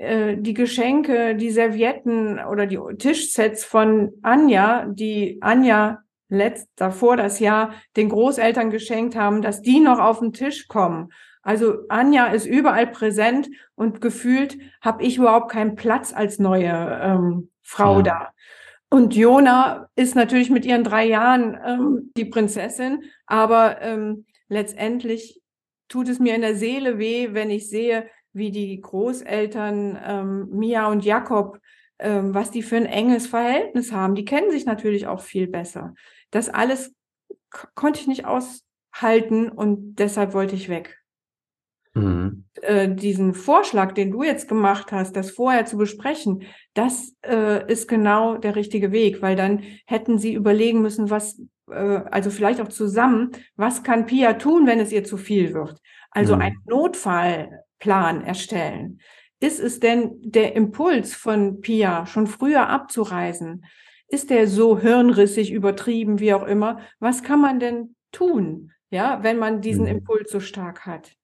äh, 0.00 0.38
die 0.38 0.54
Geschenke, 0.54 1.34
die 1.36 1.50
Servietten 1.50 2.40
oder 2.42 2.64
die 2.66 2.78
Tischsets 2.96 3.66
von 3.66 4.12
Anja, 4.22 4.86
die 4.86 5.36
Anja 5.42 5.98
letzt 6.30 6.68
davor 6.76 7.18
das 7.18 7.38
Jahr 7.38 7.74
den 7.98 8.08
Großeltern 8.08 8.70
geschenkt 8.70 9.14
haben, 9.14 9.42
dass 9.42 9.60
die 9.60 9.78
noch 9.78 9.98
auf 9.98 10.20
den 10.20 10.32
Tisch 10.32 10.68
kommen. 10.68 11.10
Also 11.42 11.80
Anja 11.90 12.28
ist 12.28 12.46
überall 12.46 12.86
präsent 12.86 13.50
und 13.74 14.00
gefühlt 14.00 14.56
habe 14.80 15.02
ich 15.02 15.18
überhaupt 15.18 15.50
keinen 15.50 15.74
Platz 15.74 16.14
als 16.14 16.38
neue 16.38 17.00
ähm, 17.02 17.50
Frau 17.60 17.96
ja. 17.96 18.02
da. 18.02 18.28
Und 18.88 19.14
Jona 19.14 19.90
ist 19.96 20.16
natürlich 20.16 20.48
mit 20.48 20.64
ihren 20.64 20.82
drei 20.82 21.04
Jahren 21.04 21.58
ähm, 21.62 22.10
die 22.16 22.24
Prinzessin, 22.24 23.02
aber 23.26 23.82
ähm, 23.82 24.24
letztendlich 24.48 25.42
tut 25.88 26.08
es 26.08 26.20
mir 26.20 26.34
in 26.34 26.40
der 26.40 26.54
Seele 26.54 26.98
weh, 26.98 27.28
wenn 27.32 27.50
ich 27.50 27.68
sehe, 27.68 28.08
wie 28.32 28.50
die 28.50 28.80
Großeltern 28.80 29.98
ähm, 30.04 30.48
Mia 30.50 30.88
und 30.88 31.04
Jakob, 31.04 31.58
ähm, 31.98 32.34
was 32.34 32.50
die 32.50 32.62
für 32.62 32.76
ein 32.76 32.86
enges 32.86 33.26
Verhältnis 33.26 33.92
haben. 33.92 34.14
Die 34.14 34.24
kennen 34.24 34.50
sich 34.50 34.66
natürlich 34.66 35.06
auch 35.06 35.20
viel 35.20 35.46
besser. 35.46 35.94
Das 36.30 36.48
alles 36.48 36.94
konnte 37.74 38.00
ich 38.00 38.06
nicht 38.06 38.24
aushalten 38.24 39.50
und 39.50 39.96
deshalb 39.96 40.32
wollte 40.34 40.54
ich 40.54 40.68
weg. 40.68 41.00
Mhm. 41.94 42.44
Äh, 42.62 42.88
diesen 42.94 43.34
Vorschlag, 43.34 43.92
den 43.92 44.12
du 44.12 44.22
jetzt 44.22 44.48
gemacht 44.48 44.92
hast, 44.92 45.16
das 45.16 45.32
vorher 45.32 45.66
zu 45.66 45.76
besprechen, 45.76 46.44
das 46.74 47.16
äh, 47.22 47.70
ist 47.70 47.88
genau 47.88 48.36
der 48.36 48.54
richtige 48.54 48.92
Weg, 48.92 49.22
weil 49.22 49.34
dann 49.34 49.62
hätten 49.86 50.18
sie 50.18 50.34
überlegen 50.34 50.82
müssen, 50.82 51.10
was, 51.10 51.42
äh, 51.68 51.74
also 51.74 52.30
vielleicht 52.30 52.60
auch 52.60 52.68
zusammen, 52.68 53.32
was 53.56 53.82
kann 53.82 54.06
Pia 54.06 54.34
tun, 54.34 54.66
wenn 54.66 54.78
es 54.78 54.92
ihr 54.92 55.02
zu 55.02 55.16
viel 55.16 55.52
wird? 55.52 55.80
Also 56.12 56.36
mhm. 56.36 56.42
ein 56.42 56.56
Notfall, 56.64 57.64
Plan 57.80 58.22
erstellen. 58.22 59.00
Ist 59.40 59.58
es 59.58 59.80
denn 59.80 60.12
der 60.20 60.54
Impuls 60.54 61.14
von 61.14 61.60
Pia, 61.60 62.06
schon 62.06 62.26
früher 62.26 62.68
abzureisen? 62.68 63.64
Ist 64.06 64.30
der 64.30 64.46
so 64.46 64.78
hirnrissig, 64.78 65.50
übertrieben, 65.50 66.20
wie 66.20 66.34
auch 66.34 66.46
immer? 66.46 66.80
Was 67.00 67.22
kann 67.22 67.40
man 67.40 67.58
denn 67.58 67.96
tun, 68.12 68.72
ja, 68.90 69.22
wenn 69.22 69.38
man 69.38 69.62
diesen 69.62 69.84
mhm. 69.84 69.92
Impuls 69.92 70.30
so 70.30 70.40
stark 70.40 70.86
hat? 70.86 71.16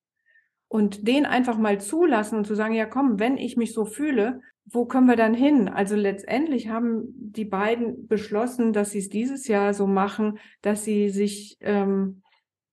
Und 0.69 1.07
den 1.07 1.27
einfach 1.27 1.59
mal 1.59 1.81
zulassen 1.81 2.39
und 2.39 2.47
zu 2.47 2.55
sagen, 2.55 2.75
ja 2.75 2.87
komm, 2.87 3.21
wenn 3.21 3.37
ich 3.37 3.57
mich 3.57 3.73
so 3.73 3.85
fühle, 3.85 4.41
wo 4.65 4.85
können 4.85 5.07
wir 5.07 5.17
dann 5.17 5.35
hin? 5.35 5.69
Also 5.69 5.95
letztendlich 5.95 6.69
haben 6.69 7.05
die 7.15 7.45
beiden 7.45 8.09
beschlossen, 8.09 8.73
dass 8.73 8.91
sie 8.91 8.99
es 8.99 9.09
dieses 9.09 9.47
Jahr 9.47 9.75
so 9.75 9.87
machen, 9.87 10.39
dass 10.63 10.85
sie 10.85 11.09
sich, 11.09 11.57
ähm, 11.61 12.23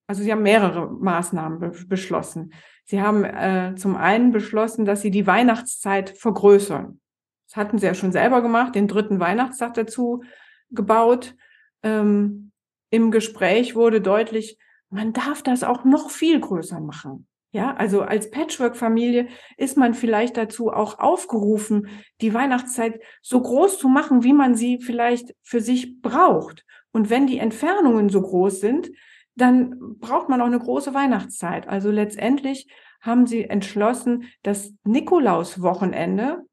also 0.07 0.23
sie 0.23 0.31
haben 0.31 0.41
mehrere 0.41 0.91
Maßnahmen 0.91 1.59
be 1.59 1.71
beschlossen. 1.87 2.53
Sie 2.85 3.01
haben 3.01 3.23
äh, 3.23 3.75
zum 3.75 3.95
einen 3.95 4.31
beschlossen, 4.31 4.85
dass 4.85 5.01
sie 5.01 5.11
die 5.11 5.25
Weihnachtszeit 5.27 6.09
vergrößern. 6.09 6.99
Das 7.47 7.55
hatten 7.55 7.77
sie 7.77 7.85
ja 7.85 7.93
schon 7.93 8.11
selber 8.11 8.41
gemacht, 8.41 8.75
den 8.75 8.87
dritten 8.87 9.19
Weihnachtstag 9.19 9.73
dazu 9.75 10.23
gebaut. 10.69 11.35
Ähm, 11.81 12.51
Im 12.89 13.11
Gespräch 13.11 13.75
wurde 13.75 14.01
deutlich, 14.01 14.57
man 14.89 15.13
darf 15.13 15.41
das 15.41 15.63
auch 15.63 15.83
noch 15.85 16.09
viel 16.09 16.39
größer 16.39 16.79
machen. 16.79 17.27
Ja, 17.51 17.75
also 17.75 18.01
als 18.01 18.31
Patchwork-Familie 18.31 19.27
ist 19.57 19.77
man 19.77 19.93
vielleicht 19.93 20.37
dazu 20.37 20.71
auch 20.71 20.97
aufgerufen, 20.97 21.87
die 22.19 22.33
Weihnachtszeit 22.33 22.99
so 23.21 23.39
groß 23.39 23.77
zu 23.77 23.87
machen, 23.89 24.23
wie 24.23 24.33
man 24.33 24.55
sie 24.55 24.79
vielleicht 24.81 25.35
für 25.43 25.61
sich 25.61 26.01
braucht. 26.01 26.65
Und 26.91 27.11
wenn 27.11 27.27
die 27.27 27.37
Entfernungen 27.37 28.09
so 28.09 28.23
groß 28.23 28.59
sind, 28.59 28.89
dann 29.35 29.97
braucht 29.99 30.29
man 30.29 30.41
auch 30.41 30.45
eine 30.45 30.59
große 30.59 30.93
Weihnachtszeit. 30.93 31.67
Also 31.67 31.91
letztendlich 31.91 32.67
haben 33.01 33.25
sie 33.25 33.45
entschlossen, 33.45 34.25
das 34.43 34.73
Nikolaus-Wochenende 34.83 36.43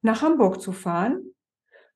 nach 0.00 0.22
Hamburg 0.22 0.60
zu 0.60 0.72
fahren 0.72 1.20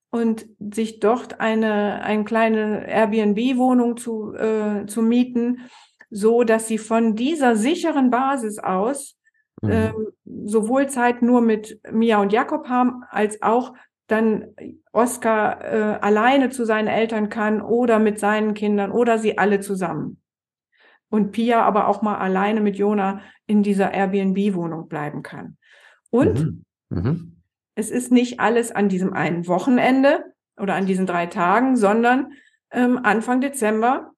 und 0.09 0.47
sich 0.59 0.99
dort 0.99 1.39
eine, 1.39 2.01
eine 2.01 2.23
kleine 2.23 2.87
Airbnb-Wohnung 2.87 3.97
zu, 3.97 4.33
äh, 4.33 4.85
zu 4.85 5.01
mieten 5.01 5.67
so 6.09 6.43
dass 6.43 6.67
sie 6.67 6.77
von 6.77 7.15
dieser 7.15 7.55
sicheren 7.55 8.09
Basis 8.09 8.59
aus 8.59 9.17
mhm. 9.61 9.69
äh, 9.69 9.91
sowohl 10.25 10.87
Zeit 10.87 11.21
nur 11.21 11.41
mit 11.41 11.79
Mia 11.91 12.21
und 12.21 12.33
Jakob 12.33 12.67
haben, 12.69 13.03
als 13.09 13.41
auch 13.41 13.73
dann 14.07 14.55
Oscar 14.93 15.61
äh, 15.61 15.99
alleine 15.99 16.49
zu 16.49 16.65
seinen 16.65 16.87
Eltern 16.87 17.27
kann 17.27 17.61
oder 17.61 17.99
mit 17.99 18.19
seinen 18.19 18.53
Kindern 18.53 18.91
oder 18.91 19.17
sie 19.17 19.37
alle 19.37 19.59
zusammen. 19.59 20.21
Und 21.09 21.31
Pia 21.31 21.63
aber 21.63 21.87
auch 21.87 22.01
mal 22.01 22.17
alleine 22.17 22.59
mit 22.59 22.75
Jona 22.77 23.21
in 23.45 23.63
dieser 23.63 23.93
Airbnb-Wohnung 23.93 24.89
bleiben 24.89 25.23
kann. 25.23 25.57
Und 26.09 26.39
mhm. 26.39 26.65
Mhm. 26.89 27.41
es 27.75 27.89
ist 27.89 28.11
nicht 28.11 28.39
alles 28.39 28.71
an 28.71 28.89
diesem 28.89 29.13
einen 29.13 29.47
Wochenende 29.47 30.25
oder 30.59 30.75
an 30.75 30.85
diesen 30.85 31.05
drei 31.05 31.27
Tagen, 31.27 31.77
sondern 31.77 32.33
ähm, 32.71 32.99
Anfang 33.03 33.41
Dezember 33.41 34.11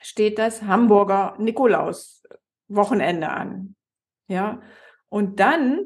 steht 0.00 0.38
das 0.38 0.62
Hamburger 0.62 1.34
Nikolaus-Wochenende 1.38 3.28
an. 3.28 3.74
Ja, 4.28 4.60
und 5.08 5.40
dann 5.40 5.80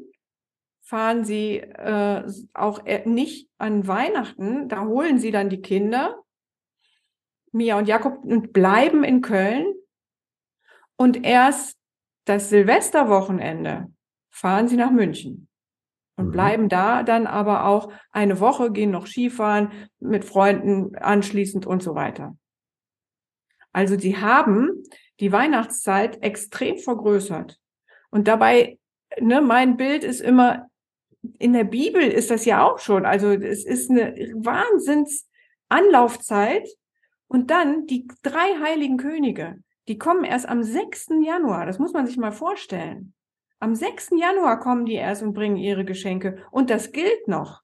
fahren 0.81 1.25
sie 1.25 1.59
äh, 1.59 2.25
auch 2.53 2.85
äh, 2.85 3.09
nicht 3.09 3.49
an 3.59 3.87
Weihnachten, 3.87 4.69
da 4.69 4.85
holen 4.85 5.19
sie 5.19 5.31
dann 5.31 5.49
die 5.49 5.61
Kinder, 5.61 6.23
Mia 7.53 7.79
und 7.79 7.87
Jakob, 7.87 8.25
und 8.25 8.53
bleiben 8.53 9.05
in 9.05 9.21
Köln. 9.21 9.67
Und 11.01 11.25
erst 11.25 11.79
das 12.27 12.51
Silvesterwochenende 12.51 13.91
fahren 14.29 14.69
sie 14.69 14.77
nach 14.77 14.91
München 14.91 15.49
und 16.17 16.27
mhm. 16.27 16.31
bleiben 16.31 16.69
da 16.69 17.03
dann 17.03 17.27
aber 17.27 17.65
auch 17.65 17.91
eine 18.11 18.39
Woche, 18.39 18.71
gehen 18.71 18.91
noch 18.91 19.07
Skifahren 19.07 19.73
mit 19.99 20.27
Freunden 20.27 20.95
anschließend 20.97 21.65
und 21.65 21.83
so 21.83 21.95
weiter. 21.95 22.37
Also 23.73 23.99
sie 23.99 24.19
haben 24.19 24.83
die 25.21 25.33
Weihnachtszeit 25.33 26.23
extrem 26.23 26.77
vergrößert. 26.77 27.59
Und 28.11 28.29
dabei, 28.29 28.79
ne, 29.19 29.41
mein 29.41 29.79
Bild 29.79 30.05
ist 30.05 30.21
immer, 30.21 30.69
in 31.39 31.55
der 31.55 31.65
Bibel 31.65 32.03
ist 32.03 32.31
das 32.31 32.45
ja 32.45 32.63
auch 32.63 32.79
schon. 32.79 33.07
Also 33.07 33.31
es 33.31 33.65
ist 33.65 33.91
eine 33.91 34.13
Wahnsinns 34.35 35.31
Anlaufzeit. 35.71 36.69
Und 37.27 37.51
dann 37.51 37.87
die 37.87 38.07
drei 38.23 38.59
heiligen 38.61 38.99
Könige, 38.99 39.63
die 39.91 39.99
kommen 39.99 40.25
erst 40.25 40.49
am 40.49 40.63
6. 40.63 41.09
Januar. 41.23 41.67
Das 41.67 41.79
muss 41.79 41.93
man 41.93 42.07
sich 42.07 42.17
mal 42.17 42.33
vorstellen. 42.33 43.13
Am 43.59 43.75
6. 43.75 44.13
Januar 44.19 44.59
kommen 44.59 44.87
die 44.87 44.95
erst 44.95 45.23
und 45.23 45.35
bringen 45.35 45.57
ihre 45.57 45.85
Geschenke. 45.85 46.47
Und 46.51 46.71
das 46.71 46.93
gilt 46.93 47.29
noch 47.29 47.63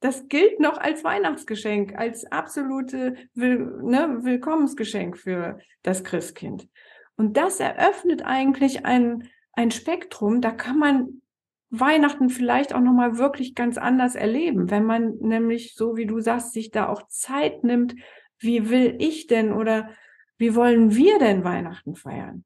das 0.00 0.28
gilt 0.28 0.60
noch 0.60 0.78
als 0.78 1.02
Weihnachtsgeschenk, 1.02 1.96
als 1.96 2.24
absolute 2.30 3.16
Will 3.34 3.80
ne, 3.82 4.18
Willkommensgeschenk 4.22 5.18
für 5.18 5.58
das 5.82 6.04
Christkind. 6.04 6.68
Und 7.16 7.36
das 7.36 7.58
eröffnet 7.58 8.22
eigentlich 8.24 8.86
ein, 8.86 9.28
ein 9.52 9.70
Spektrum, 9.70 10.40
da 10.40 10.52
kann 10.52 10.78
man 10.78 11.22
Weihnachten 11.70 12.30
vielleicht 12.30 12.72
auch 12.72 12.80
nochmal 12.80 13.18
wirklich 13.18 13.54
ganz 13.54 13.76
anders 13.76 14.14
erleben, 14.14 14.70
wenn 14.70 14.84
man 14.84 15.16
nämlich, 15.18 15.74
so 15.74 15.96
wie 15.96 16.06
du 16.06 16.20
sagst, 16.20 16.52
sich 16.52 16.70
da 16.70 16.88
auch 16.88 17.08
Zeit 17.08 17.64
nimmt, 17.64 17.94
wie 18.38 18.70
will 18.70 18.94
ich 19.00 19.26
denn 19.26 19.52
oder 19.52 19.90
wie 20.38 20.54
wollen 20.54 20.94
wir 20.94 21.18
denn 21.18 21.44
Weihnachten 21.44 21.94
feiern? 21.94 22.44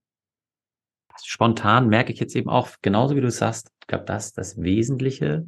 Spontan 1.22 1.88
merke 1.88 2.12
ich 2.12 2.20
jetzt 2.20 2.34
eben 2.34 2.48
auch, 2.48 2.70
genauso 2.80 3.14
wie 3.14 3.20
du 3.20 3.30
sagst, 3.30 3.70
ich 3.80 3.86
glaube, 3.86 4.04
das 4.06 4.32
das 4.32 4.60
Wesentliche, 4.60 5.46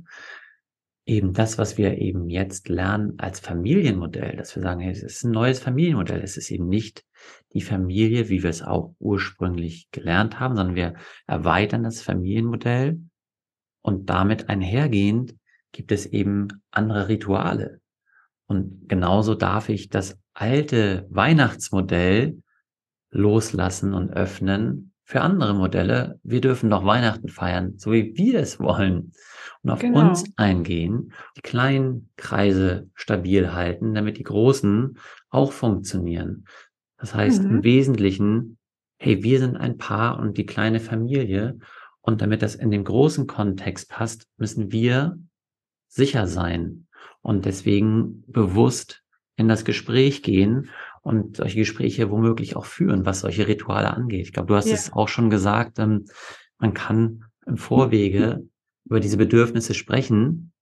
eben 1.06 1.32
das, 1.32 1.58
was 1.58 1.76
wir 1.76 1.98
eben 1.98 2.28
jetzt 2.30 2.68
lernen 2.68 3.14
als 3.18 3.40
Familienmodell, 3.40 4.36
dass 4.36 4.54
wir 4.56 4.62
sagen, 4.62 4.80
hey, 4.80 4.92
es 4.92 5.02
ist 5.02 5.24
ein 5.24 5.32
neues 5.32 5.58
Familienmodell. 5.58 6.22
Es 6.22 6.36
ist 6.36 6.50
eben 6.50 6.68
nicht 6.68 7.04
die 7.52 7.60
Familie, 7.60 8.28
wie 8.28 8.42
wir 8.42 8.50
es 8.50 8.62
auch 8.62 8.94
ursprünglich 8.98 9.90
gelernt 9.90 10.40
haben, 10.40 10.56
sondern 10.56 10.76
wir 10.76 10.94
erweitern 11.26 11.82
das 11.82 12.00
Familienmodell 12.00 13.00
und 13.82 14.08
damit 14.08 14.48
einhergehend 14.48 15.36
gibt 15.72 15.92
es 15.92 16.06
eben 16.06 16.48
andere 16.70 17.08
Rituale. 17.08 17.80
Und 18.46 18.88
genauso 18.88 19.34
darf 19.34 19.68
ich 19.68 19.88
das 19.88 20.18
alte 20.34 21.06
Weihnachtsmodell 21.10 22.42
loslassen 23.10 23.94
und 23.94 24.10
öffnen 24.10 24.92
für 25.04 25.20
andere 25.20 25.54
Modelle. 25.54 26.18
Wir 26.22 26.40
dürfen 26.40 26.70
doch 26.70 26.84
Weihnachten 26.84 27.28
feiern, 27.28 27.74
so 27.76 27.92
wie 27.92 28.16
wir 28.16 28.40
es 28.40 28.58
wollen 28.58 29.12
und 29.62 29.70
auf 29.70 29.80
genau. 29.80 30.08
uns 30.08 30.24
eingehen, 30.36 31.12
die 31.36 31.42
kleinen 31.42 32.10
Kreise 32.16 32.90
stabil 32.94 33.52
halten, 33.52 33.94
damit 33.94 34.18
die 34.18 34.24
großen 34.24 34.98
auch 35.30 35.52
funktionieren. 35.52 36.46
Das 36.98 37.14
heißt 37.14 37.42
mhm. 37.42 37.50
im 37.50 37.64
Wesentlichen, 37.64 38.58
hey, 38.98 39.22
wir 39.22 39.38
sind 39.38 39.56
ein 39.56 39.78
Paar 39.78 40.18
und 40.18 40.36
die 40.38 40.46
kleine 40.46 40.80
Familie. 40.80 41.58
Und 42.00 42.20
damit 42.20 42.42
das 42.42 42.54
in 42.54 42.70
den 42.70 42.84
großen 42.84 43.26
Kontext 43.26 43.88
passt, 43.88 44.26
müssen 44.36 44.70
wir 44.72 45.18
sicher 45.88 46.26
sein 46.26 46.86
und 47.24 47.46
deswegen 47.46 48.22
bewusst 48.26 49.02
in 49.36 49.48
das 49.48 49.64
Gespräch 49.64 50.22
gehen 50.22 50.68
und 51.02 51.38
solche 51.38 51.58
Gespräche 51.58 52.10
womöglich 52.10 52.54
auch 52.54 52.66
führen, 52.66 53.06
was 53.06 53.20
solche 53.20 53.48
Rituale 53.48 53.92
angeht. 53.92 54.26
Ich 54.26 54.32
glaube, 54.32 54.48
du 54.48 54.54
hast 54.54 54.68
ja. 54.68 54.74
es 54.74 54.92
auch 54.92 55.08
schon 55.08 55.30
gesagt, 55.30 55.78
ähm, 55.78 56.04
man 56.58 56.74
kann 56.74 57.24
im 57.46 57.56
Vorwege 57.56 58.46
über 58.84 59.00
diese 59.00 59.16
Bedürfnisse 59.16 59.72
sprechen. 59.72 60.52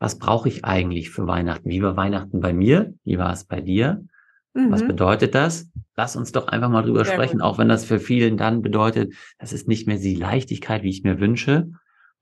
Was 0.00 0.18
brauche 0.18 0.48
ich 0.48 0.64
eigentlich 0.64 1.10
für 1.10 1.28
Weihnachten? 1.28 1.70
Wie 1.70 1.80
war 1.80 1.96
Weihnachten 1.96 2.40
bei 2.40 2.52
mir? 2.52 2.92
Wie 3.04 3.18
war 3.18 3.32
es 3.32 3.44
bei 3.44 3.60
dir? 3.60 4.04
Mhm. 4.52 4.72
Was 4.72 4.84
bedeutet 4.84 5.36
das? 5.36 5.70
Lass 5.94 6.16
uns 6.16 6.32
doch 6.32 6.48
einfach 6.48 6.70
mal 6.70 6.82
drüber 6.82 7.04
Sehr 7.04 7.14
sprechen, 7.14 7.38
gut. 7.38 7.42
auch 7.42 7.58
wenn 7.58 7.68
das 7.68 7.84
für 7.84 8.00
vielen 8.00 8.36
dann 8.36 8.62
bedeutet, 8.62 9.14
das 9.38 9.52
ist 9.52 9.68
nicht 9.68 9.86
mehr 9.86 9.98
die 9.98 10.16
Leichtigkeit, 10.16 10.82
wie 10.82 10.90
ich 10.90 11.04
mir 11.04 11.20
wünsche, 11.20 11.70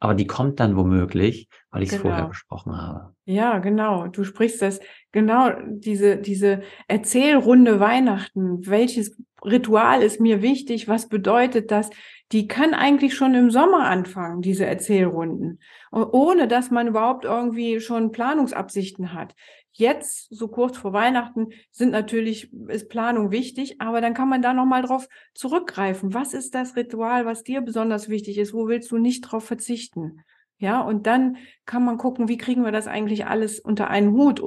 aber 0.00 0.14
die 0.14 0.26
kommt 0.26 0.60
dann 0.60 0.76
womöglich, 0.76 1.48
weil 1.70 1.82
ich 1.82 1.88
es 1.90 1.96
genau. 1.96 2.10
vorher 2.10 2.28
besprochen 2.28 2.76
habe. 2.76 3.14
Ja, 3.24 3.58
genau. 3.58 4.06
Du 4.06 4.24
sprichst 4.24 4.62
das 4.62 4.80
genau 5.12 5.50
diese 5.68 6.16
diese 6.16 6.62
Erzählrunde 6.86 7.80
Weihnachten. 7.80 8.66
Welches 8.66 9.20
Ritual 9.44 10.02
ist 10.02 10.20
mir 10.20 10.42
wichtig? 10.42 10.88
Was 10.88 11.08
bedeutet 11.08 11.70
das? 11.70 11.90
Die 12.32 12.46
kann 12.46 12.74
eigentlich 12.74 13.14
schon 13.14 13.34
im 13.34 13.50
Sommer 13.50 13.84
anfangen, 13.86 14.42
diese 14.42 14.66
Erzählrunden, 14.66 15.60
ohne 15.90 16.46
dass 16.46 16.70
man 16.70 16.88
überhaupt 16.88 17.24
irgendwie 17.24 17.80
schon 17.80 18.12
Planungsabsichten 18.12 19.14
hat. 19.14 19.34
Jetzt, 19.78 20.26
so 20.30 20.48
kurz 20.48 20.76
vor 20.76 20.92
Weihnachten, 20.92 21.50
sind 21.70 21.92
natürlich, 21.92 22.52
ist 22.66 22.88
Planung 22.88 23.30
wichtig, 23.30 23.80
aber 23.80 24.00
dann 24.00 24.12
kann 24.12 24.28
man 24.28 24.42
da 24.42 24.52
nochmal 24.52 24.82
drauf 24.82 25.08
zurückgreifen. 25.34 26.12
Was 26.12 26.34
ist 26.34 26.56
das 26.56 26.74
Ritual, 26.74 27.26
was 27.26 27.44
dir 27.44 27.60
besonders 27.60 28.08
wichtig 28.08 28.38
ist? 28.38 28.52
Wo 28.52 28.66
willst 28.66 28.90
du 28.90 28.98
nicht 28.98 29.20
drauf 29.20 29.44
verzichten? 29.44 30.24
Ja, 30.58 30.80
und 30.80 31.06
dann 31.06 31.36
kann 31.64 31.84
man 31.84 31.96
gucken, 31.96 32.26
wie 32.26 32.38
kriegen 32.38 32.64
wir 32.64 32.72
das 32.72 32.88
eigentlich 32.88 33.26
alles 33.26 33.60
unter 33.60 33.88
einen 33.88 34.10
Hut? 34.10 34.42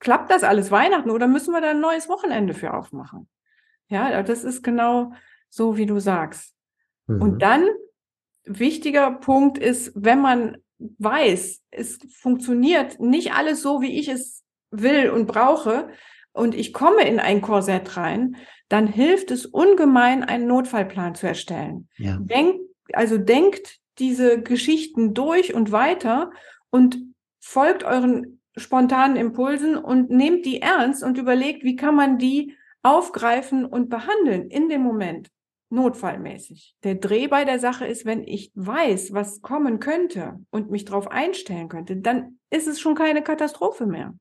Klappt 0.00 0.32
das 0.32 0.42
alles 0.42 0.72
Weihnachten 0.72 1.10
oder 1.10 1.28
müssen 1.28 1.52
wir 1.52 1.60
da 1.60 1.70
ein 1.70 1.80
neues 1.80 2.08
Wochenende 2.08 2.52
für 2.52 2.74
aufmachen? 2.74 3.28
Ja, 3.86 4.20
das 4.24 4.42
ist 4.42 4.64
genau 4.64 5.12
so, 5.48 5.76
wie 5.76 5.86
du 5.86 6.00
sagst. 6.00 6.56
Mhm. 7.06 7.22
Und 7.22 7.38
dann, 7.38 7.68
wichtiger 8.42 9.12
Punkt 9.12 9.58
ist, 9.58 9.92
wenn 9.94 10.20
man 10.20 10.56
weiß, 10.78 11.62
es 11.70 12.00
funktioniert 12.10 12.98
nicht 12.98 13.32
alles 13.32 13.62
so, 13.62 13.80
wie 13.80 13.96
ich 13.96 14.08
es 14.08 14.42
will 14.70 15.10
und 15.10 15.26
brauche 15.26 15.88
und 16.32 16.54
ich 16.54 16.72
komme 16.72 17.06
in 17.06 17.18
ein 17.18 17.40
Korsett 17.40 17.96
rein, 17.96 18.36
dann 18.68 18.86
hilft 18.86 19.30
es 19.30 19.46
ungemein, 19.46 20.22
einen 20.22 20.46
Notfallplan 20.46 21.14
zu 21.14 21.26
erstellen. 21.26 21.88
Ja. 21.96 22.18
Denkt, 22.20 22.60
also 22.92 23.16
denkt 23.18 23.78
diese 23.98 24.42
Geschichten 24.42 25.14
durch 25.14 25.54
und 25.54 25.72
weiter 25.72 26.30
und 26.70 26.98
folgt 27.40 27.84
euren 27.84 28.40
spontanen 28.56 29.16
Impulsen 29.16 29.76
und 29.76 30.10
nehmt 30.10 30.44
die 30.46 30.60
ernst 30.62 31.02
und 31.02 31.18
überlegt, 31.18 31.62
wie 31.64 31.76
kann 31.76 31.94
man 31.94 32.18
die 32.18 32.56
aufgreifen 32.82 33.64
und 33.64 33.88
behandeln 33.88 34.48
in 34.48 34.68
dem 34.68 34.82
Moment, 34.82 35.28
notfallmäßig. 35.70 36.76
Der 36.84 36.94
Dreh 36.94 37.26
bei 37.26 37.44
der 37.44 37.58
Sache 37.58 37.86
ist, 37.86 38.04
wenn 38.04 38.22
ich 38.22 38.52
weiß, 38.54 39.12
was 39.12 39.42
kommen 39.42 39.80
könnte 39.80 40.38
und 40.50 40.70
mich 40.70 40.84
darauf 40.84 41.10
einstellen 41.10 41.68
könnte, 41.68 41.96
dann 41.96 42.38
ist 42.50 42.68
es 42.68 42.80
schon 42.80 42.94
keine 42.94 43.22
Katastrophe 43.22 43.86
mehr. 43.86 44.14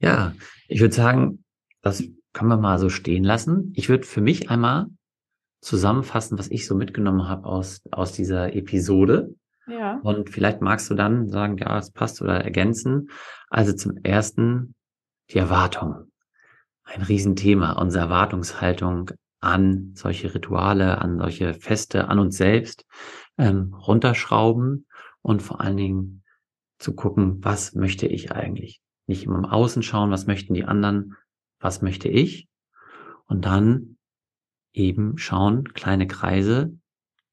Ja, 0.00 0.34
ich 0.68 0.80
würde 0.80 0.94
sagen, 0.94 1.44
das 1.82 2.02
können 2.32 2.50
wir 2.50 2.56
mal 2.56 2.78
so 2.78 2.88
stehen 2.88 3.24
lassen. 3.24 3.72
Ich 3.76 3.88
würde 3.88 4.06
für 4.06 4.20
mich 4.20 4.50
einmal 4.50 4.86
zusammenfassen, 5.60 6.38
was 6.38 6.50
ich 6.50 6.66
so 6.66 6.74
mitgenommen 6.74 7.28
habe 7.28 7.46
aus, 7.46 7.82
aus 7.90 8.12
dieser 8.12 8.54
Episode. 8.54 9.34
Ja. 9.66 10.00
Und 10.02 10.30
vielleicht 10.30 10.62
magst 10.62 10.90
du 10.90 10.94
dann 10.94 11.28
sagen, 11.28 11.58
ja, 11.58 11.78
es 11.78 11.90
passt 11.90 12.22
oder 12.22 12.42
ergänzen. 12.42 13.10
Also 13.48 13.72
zum 13.72 13.98
ersten 14.02 14.74
die 15.30 15.38
Erwartung. 15.38 16.10
Ein 16.84 17.02
Riesenthema, 17.02 17.72
unsere 17.72 18.04
Erwartungshaltung 18.04 19.10
an 19.40 19.92
solche 19.94 20.34
Rituale, 20.34 20.98
an 20.98 21.18
solche 21.18 21.54
Feste, 21.54 22.08
an 22.08 22.18
uns 22.18 22.36
selbst 22.36 22.84
ähm, 23.38 23.74
runterschrauben 23.74 24.86
und 25.22 25.42
vor 25.42 25.60
allen 25.60 25.76
Dingen 25.76 26.24
zu 26.78 26.94
gucken, 26.94 27.44
was 27.44 27.74
möchte 27.74 28.06
ich 28.06 28.32
eigentlich? 28.32 28.80
Nicht 29.10 29.24
immer 29.24 29.38
im 29.38 29.44
Außen 29.44 29.82
schauen, 29.82 30.12
was 30.12 30.28
möchten 30.28 30.54
die 30.54 30.64
anderen, 30.64 31.16
was 31.58 31.82
möchte 31.82 32.08
ich? 32.08 32.48
Und 33.26 33.44
dann 33.44 33.96
eben 34.72 35.18
schauen, 35.18 35.64
kleine 35.64 36.06
Kreise, 36.06 36.78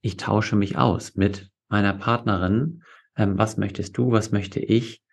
ich 0.01 0.17
tausche 0.17 0.55
mich 0.55 0.79
aus 0.79 1.13
mit 1.13 1.51
meiner 1.69 1.93
Partnerin, 1.93 2.81
ähm, 3.15 3.37
was 3.37 3.57
möchtest 3.57 3.95
du, 3.95 4.11
was 4.11 4.31
möchte 4.31 4.59
ich 4.59 5.03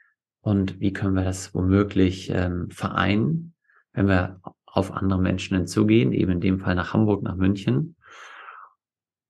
und 0.41 0.81
wie 0.81 0.95
können 0.95 1.15
wir 1.15 1.25
das 1.25 1.55
womöglich 1.55 2.31
ähm, 2.31 2.71
vereinen, 2.71 3.55
wenn 3.93 4.09
wir 4.09 4.41
auf 4.65 4.91
andere 4.91 5.21
Menschen 5.21 5.59
hinzugehen, 5.59 6.15
eben 6.15 6.33
in 6.33 6.41
dem 6.41 6.61
Fall 6.61 6.77
nach 6.77 6.95
Hamburg, 6.95 7.23
nach 7.25 7.37
München. 7.37 7.95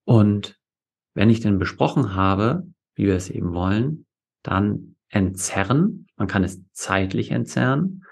Und 0.04 0.56
wenn 1.14 1.30
ich 1.30 1.40
denn 1.40 1.58
besprochen 1.58 2.14
habe, 2.14 2.62
wie 2.94 3.06
wir 3.06 3.16
es 3.16 3.28
eben 3.28 3.54
wollen, 3.54 4.06
dann 4.44 4.93
entzerren. 5.14 6.06
Man 6.16 6.28
kann 6.28 6.44
es 6.44 6.60
zeitlich 6.72 7.30
entzerren, 7.30 8.04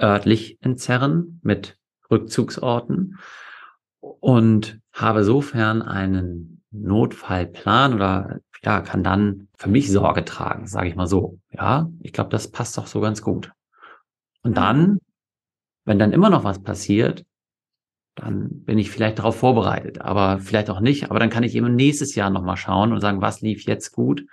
örtlich 0.00 0.58
entzerren 0.62 1.40
mit 1.42 1.78
Rückzugsorten 2.10 3.18
und 4.00 4.80
habe 4.92 5.24
sofern 5.24 5.82
einen 5.82 6.62
Notfallplan 6.70 7.94
oder 7.94 8.38
ja, 8.62 8.80
kann 8.80 9.04
dann 9.04 9.48
für 9.56 9.68
mich 9.68 9.90
Sorge 9.90 10.24
tragen, 10.24 10.66
sage 10.66 10.88
ich 10.88 10.96
mal 10.96 11.06
so. 11.06 11.38
Ja, 11.50 11.90
ich 12.00 12.12
glaube, 12.12 12.30
das 12.30 12.50
passt 12.50 12.78
doch 12.78 12.86
so 12.86 13.00
ganz 13.00 13.20
gut. 13.20 13.52
Und 14.42 14.56
dann, 14.56 14.98
wenn 15.84 15.98
dann 15.98 16.12
immer 16.12 16.30
noch 16.30 16.44
was 16.44 16.62
passiert, 16.62 17.24
dann 18.14 18.62
bin 18.64 18.78
ich 18.78 18.90
vielleicht 18.90 19.18
darauf 19.18 19.36
vorbereitet, 19.36 20.00
aber 20.00 20.38
vielleicht 20.38 20.70
auch 20.70 20.80
nicht. 20.80 21.10
Aber 21.10 21.18
dann 21.18 21.30
kann 21.30 21.42
ich 21.42 21.54
eben 21.56 21.74
nächstes 21.74 22.14
Jahr 22.14 22.30
nochmal 22.30 22.56
schauen 22.56 22.92
und 22.92 23.00
sagen, 23.00 23.20
was 23.20 23.40
lief 23.40 23.64
jetzt 23.64 23.90
gut 23.92 24.24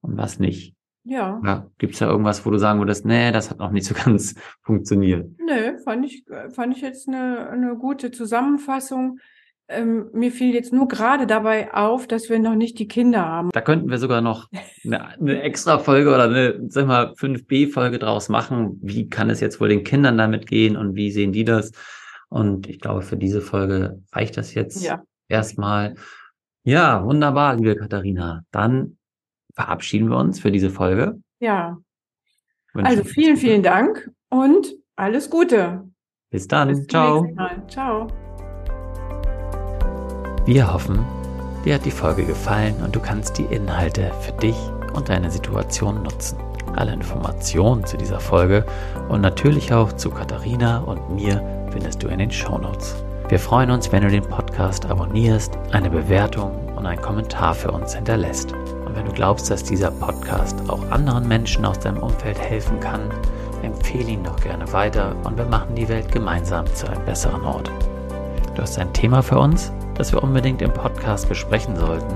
und 0.00 0.16
was 0.16 0.38
nicht. 0.38 0.75
Ja. 1.06 1.40
ja 1.44 1.66
Gibt 1.78 1.94
es 1.94 2.00
da 2.00 2.06
irgendwas, 2.08 2.44
wo 2.44 2.50
du 2.50 2.58
sagen 2.58 2.80
würdest, 2.80 3.04
nee, 3.06 3.30
das 3.32 3.50
hat 3.50 3.58
noch 3.58 3.70
nicht 3.70 3.86
so 3.86 3.94
ganz 4.04 4.34
funktioniert? 4.62 5.30
Nö, 5.38 5.78
fand 5.84 6.04
ich, 6.04 6.24
fand 6.54 6.76
ich 6.76 6.82
jetzt 6.82 7.08
eine, 7.08 7.48
eine 7.48 7.76
gute 7.76 8.10
Zusammenfassung. 8.10 9.18
Ähm, 9.68 10.10
mir 10.12 10.30
fiel 10.30 10.54
jetzt 10.54 10.72
nur 10.72 10.86
gerade 10.86 11.26
dabei 11.26 11.74
auf, 11.74 12.06
dass 12.06 12.30
wir 12.30 12.38
noch 12.38 12.54
nicht 12.54 12.78
die 12.78 12.86
Kinder 12.86 13.24
haben. 13.26 13.50
Da 13.52 13.60
könnten 13.60 13.90
wir 13.90 13.98
sogar 13.98 14.20
noch 14.20 14.48
eine, 14.84 15.08
eine 15.18 15.42
extra 15.42 15.78
Folge 15.80 16.10
oder 16.10 16.24
eine, 16.24 16.60
sag 16.68 16.86
mal, 16.86 17.12
5b-Folge 17.14 17.98
draus 17.98 18.28
machen. 18.28 18.78
Wie 18.82 19.08
kann 19.08 19.28
es 19.28 19.40
jetzt 19.40 19.60
wohl 19.60 19.68
den 19.68 19.82
Kindern 19.82 20.18
damit 20.18 20.46
gehen 20.46 20.76
und 20.76 20.94
wie 20.94 21.10
sehen 21.10 21.32
die 21.32 21.44
das? 21.44 21.72
Und 22.28 22.68
ich 22.68 22.78
glaube, 22.78 23.02
für 23.02 23.16
diese 23.16 23.40
Folge 23.40 24.02
reicht 24.12 24.36
das 24.36 24.54
jetzt 24.54 24.84
Ja. 24.84 25.02
erstmal. 25.28 25.94
Ja, 26.62 27.04
wunderbar, 27.04 27.56
liebe 27.56 27.74
Katharina. 27.76 28.42
Dann 28.52 28.98
verabschieden 29.56 30.08
wir 30.10 30.18
uns 30.18 30.38
für 30.38 30.52
diese 30.52 30.70
Folge. 30.70 31.18
Ja. 31.40 31.78
Wünschen 32.74 32.86
Also 32.86 33.04
vielen, 33.04 33.36
vielen 33.36 33.62
Dank 33.62 34.10
und 34.28 34.74
alles 34.94 35.28
Gute. 35.30 35.82
Bis 36.30 36.46
dann. 36.46 36.68
Bis 36.68 36.86
Ciao. 36.86 37.26
Ciao. 37.68 38.06
Wir 40.44 40.72
hoffen, 40.72 41.04
dir 41.64 41.74
hat 41.74 41.84
die 41.84 41.90
Folge 41.90 42.24
gefallen 42.24 42.76
und 42.84 42.94
du 42.94 43.00
kannst 43.00 43.38
die 43.38 43.44
Inhalte 43.44 44.12
für 44.20 44.32
dich 44.32 44.56
und 44.94 45.08
deine 45.08 45.30
Situation 45.30 46.02
nutzen. 46.02 46.38
Alle 46.76 46.92
Informationen 46.92 47.84
zu 47.84 47.96
dieser 47.96 48.20
Folge 48.20 48.64
und 49.08 49.22
natürlich 49.22 49.72
auch 49.72 49.92
zu 49.94 50.10
Katharina 50.10 50.80
und 50.80 51.14
mir 51.14 51.42
findest 51.72 52.02
du 52.02 52.08
in 52.08 52.18
den 52.18 52.30
Shownotes. 52.30 53.02
Wir 53.28 53.40
freuen 53.40 53.70
uns, 53.70 53.90
wenn 53.90 54.02
du 54.02 54.10
den 54.10 54.22
Podcast 54.22 54.86
abonnierst, 54.86 55.58
eine 55.72 55.90
Bewertung 55.90 56.52
und 56.76 56.86
einen 56.86 57.00
Kommentar 57.00 57.54
für 57.54 57.72
uns 57.72 57.94
hinterlässt. 57.94 58.54
Wenn 58.96 59.04
du 59.04 59.12
glaubst, 59.12 59.50
dass 59.50 59.62
dieser 59.62 59.90
Podcast 59.90 60.56
auch 60.70 60.90
anderen 60.90 61.28
Menschen 61.28 61.66
aus 61.66 61.78
deinem 61.78 62.02
Umfeld 62.02 62.40
helfen 62.40 62.80
kann, 62.80 63.02
empfehle 63.62 64.08
ihn 64.08 64.24
doch 64.24 64.40
gerne 64.40 64.72
weiter 64.72 65.14
und 65.24 65.36
wir 65.36 65.44
machen 65.44 65.74
die 65.74 65.86
Welt 65.90 66.10
gemeinsam 66.10 66.64
zu 66.74 66.88
einem 66.88 67.04
besseren 67.04 67.44
Ort. 67.44 67.70
Du 68.54 68.62
hast 68.62 68.78
ein 68.78 68.90
Thema 68.94 69.22
für 69.22 69.38
uns, 69.38 69.70
das 69.96 70.12
wir 70.12 70.22
unbedingt 70.22 70.62
im 70.62 70.72
Podcast 70.72 71.28
besprechen 71.28 71.76
sollten, 71.76 72.14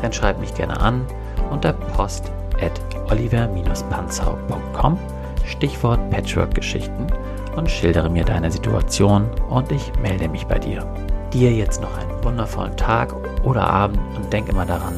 dann 0.00 0.14
schreib 0.14 0.40
mich 0.40 0.54
gerne 0.54 0.80
an 0.80 1.04
unter 1.50 1.74
post 1.74 2.32
at 2.62 2.72
oliver-panzau.com, 3.10 4.98
Stichwort 5.44 6.10
Patchwork-Geschichten 6.10 7.06
und 7.54 7.70
schildere 7.70 8.08
mir 8.08 8.24
deine 8.24 8.50
Situation 8.50 9.28
und 9.50 9.70
ich 9.70 9.92
melde 10.00 10.28
mich 10.28 10.46
bei 10.46 10.58
dir. 10.58 10.86
Dir 11.34 11.52
jetzt 11.52 11.82
noch 11.82 11.98
einen 11.98 12.24
wundervollen 12.24 12.78
Tag 12.78 13.14
oder 13.42 13.66
Abend 13.68 13.98
und 14.16 14.32
denk 14.32 14.48
immer 14.48 14.64
daran, 14.64 14.94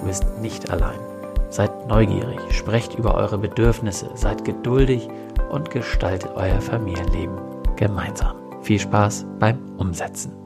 du 0.00 0.06
bist 0.06 0.24
nicht 0.40 0.70
allein. 0.70 0.98
Seid 1.50 1.88
neugierig, 1.88 2.38
sprecht 2.50 2.94
über 2.94 3.14
eure 3.14 3.38
Bedürfnisse, 3.38 4.10
seid 4.14 4.44
geduldig 4.44 5.08
und 5.50 5.70
gestaltet 5.70 6.30
euer 6.36 6.60
Familienleben 6.60 7.36
gemeinsam. 7.76 8.36
Viel 8.62 8.78
Spaß 8.78 9.26
beim 9.38 9.58
Umsetzen. 9.78 10.39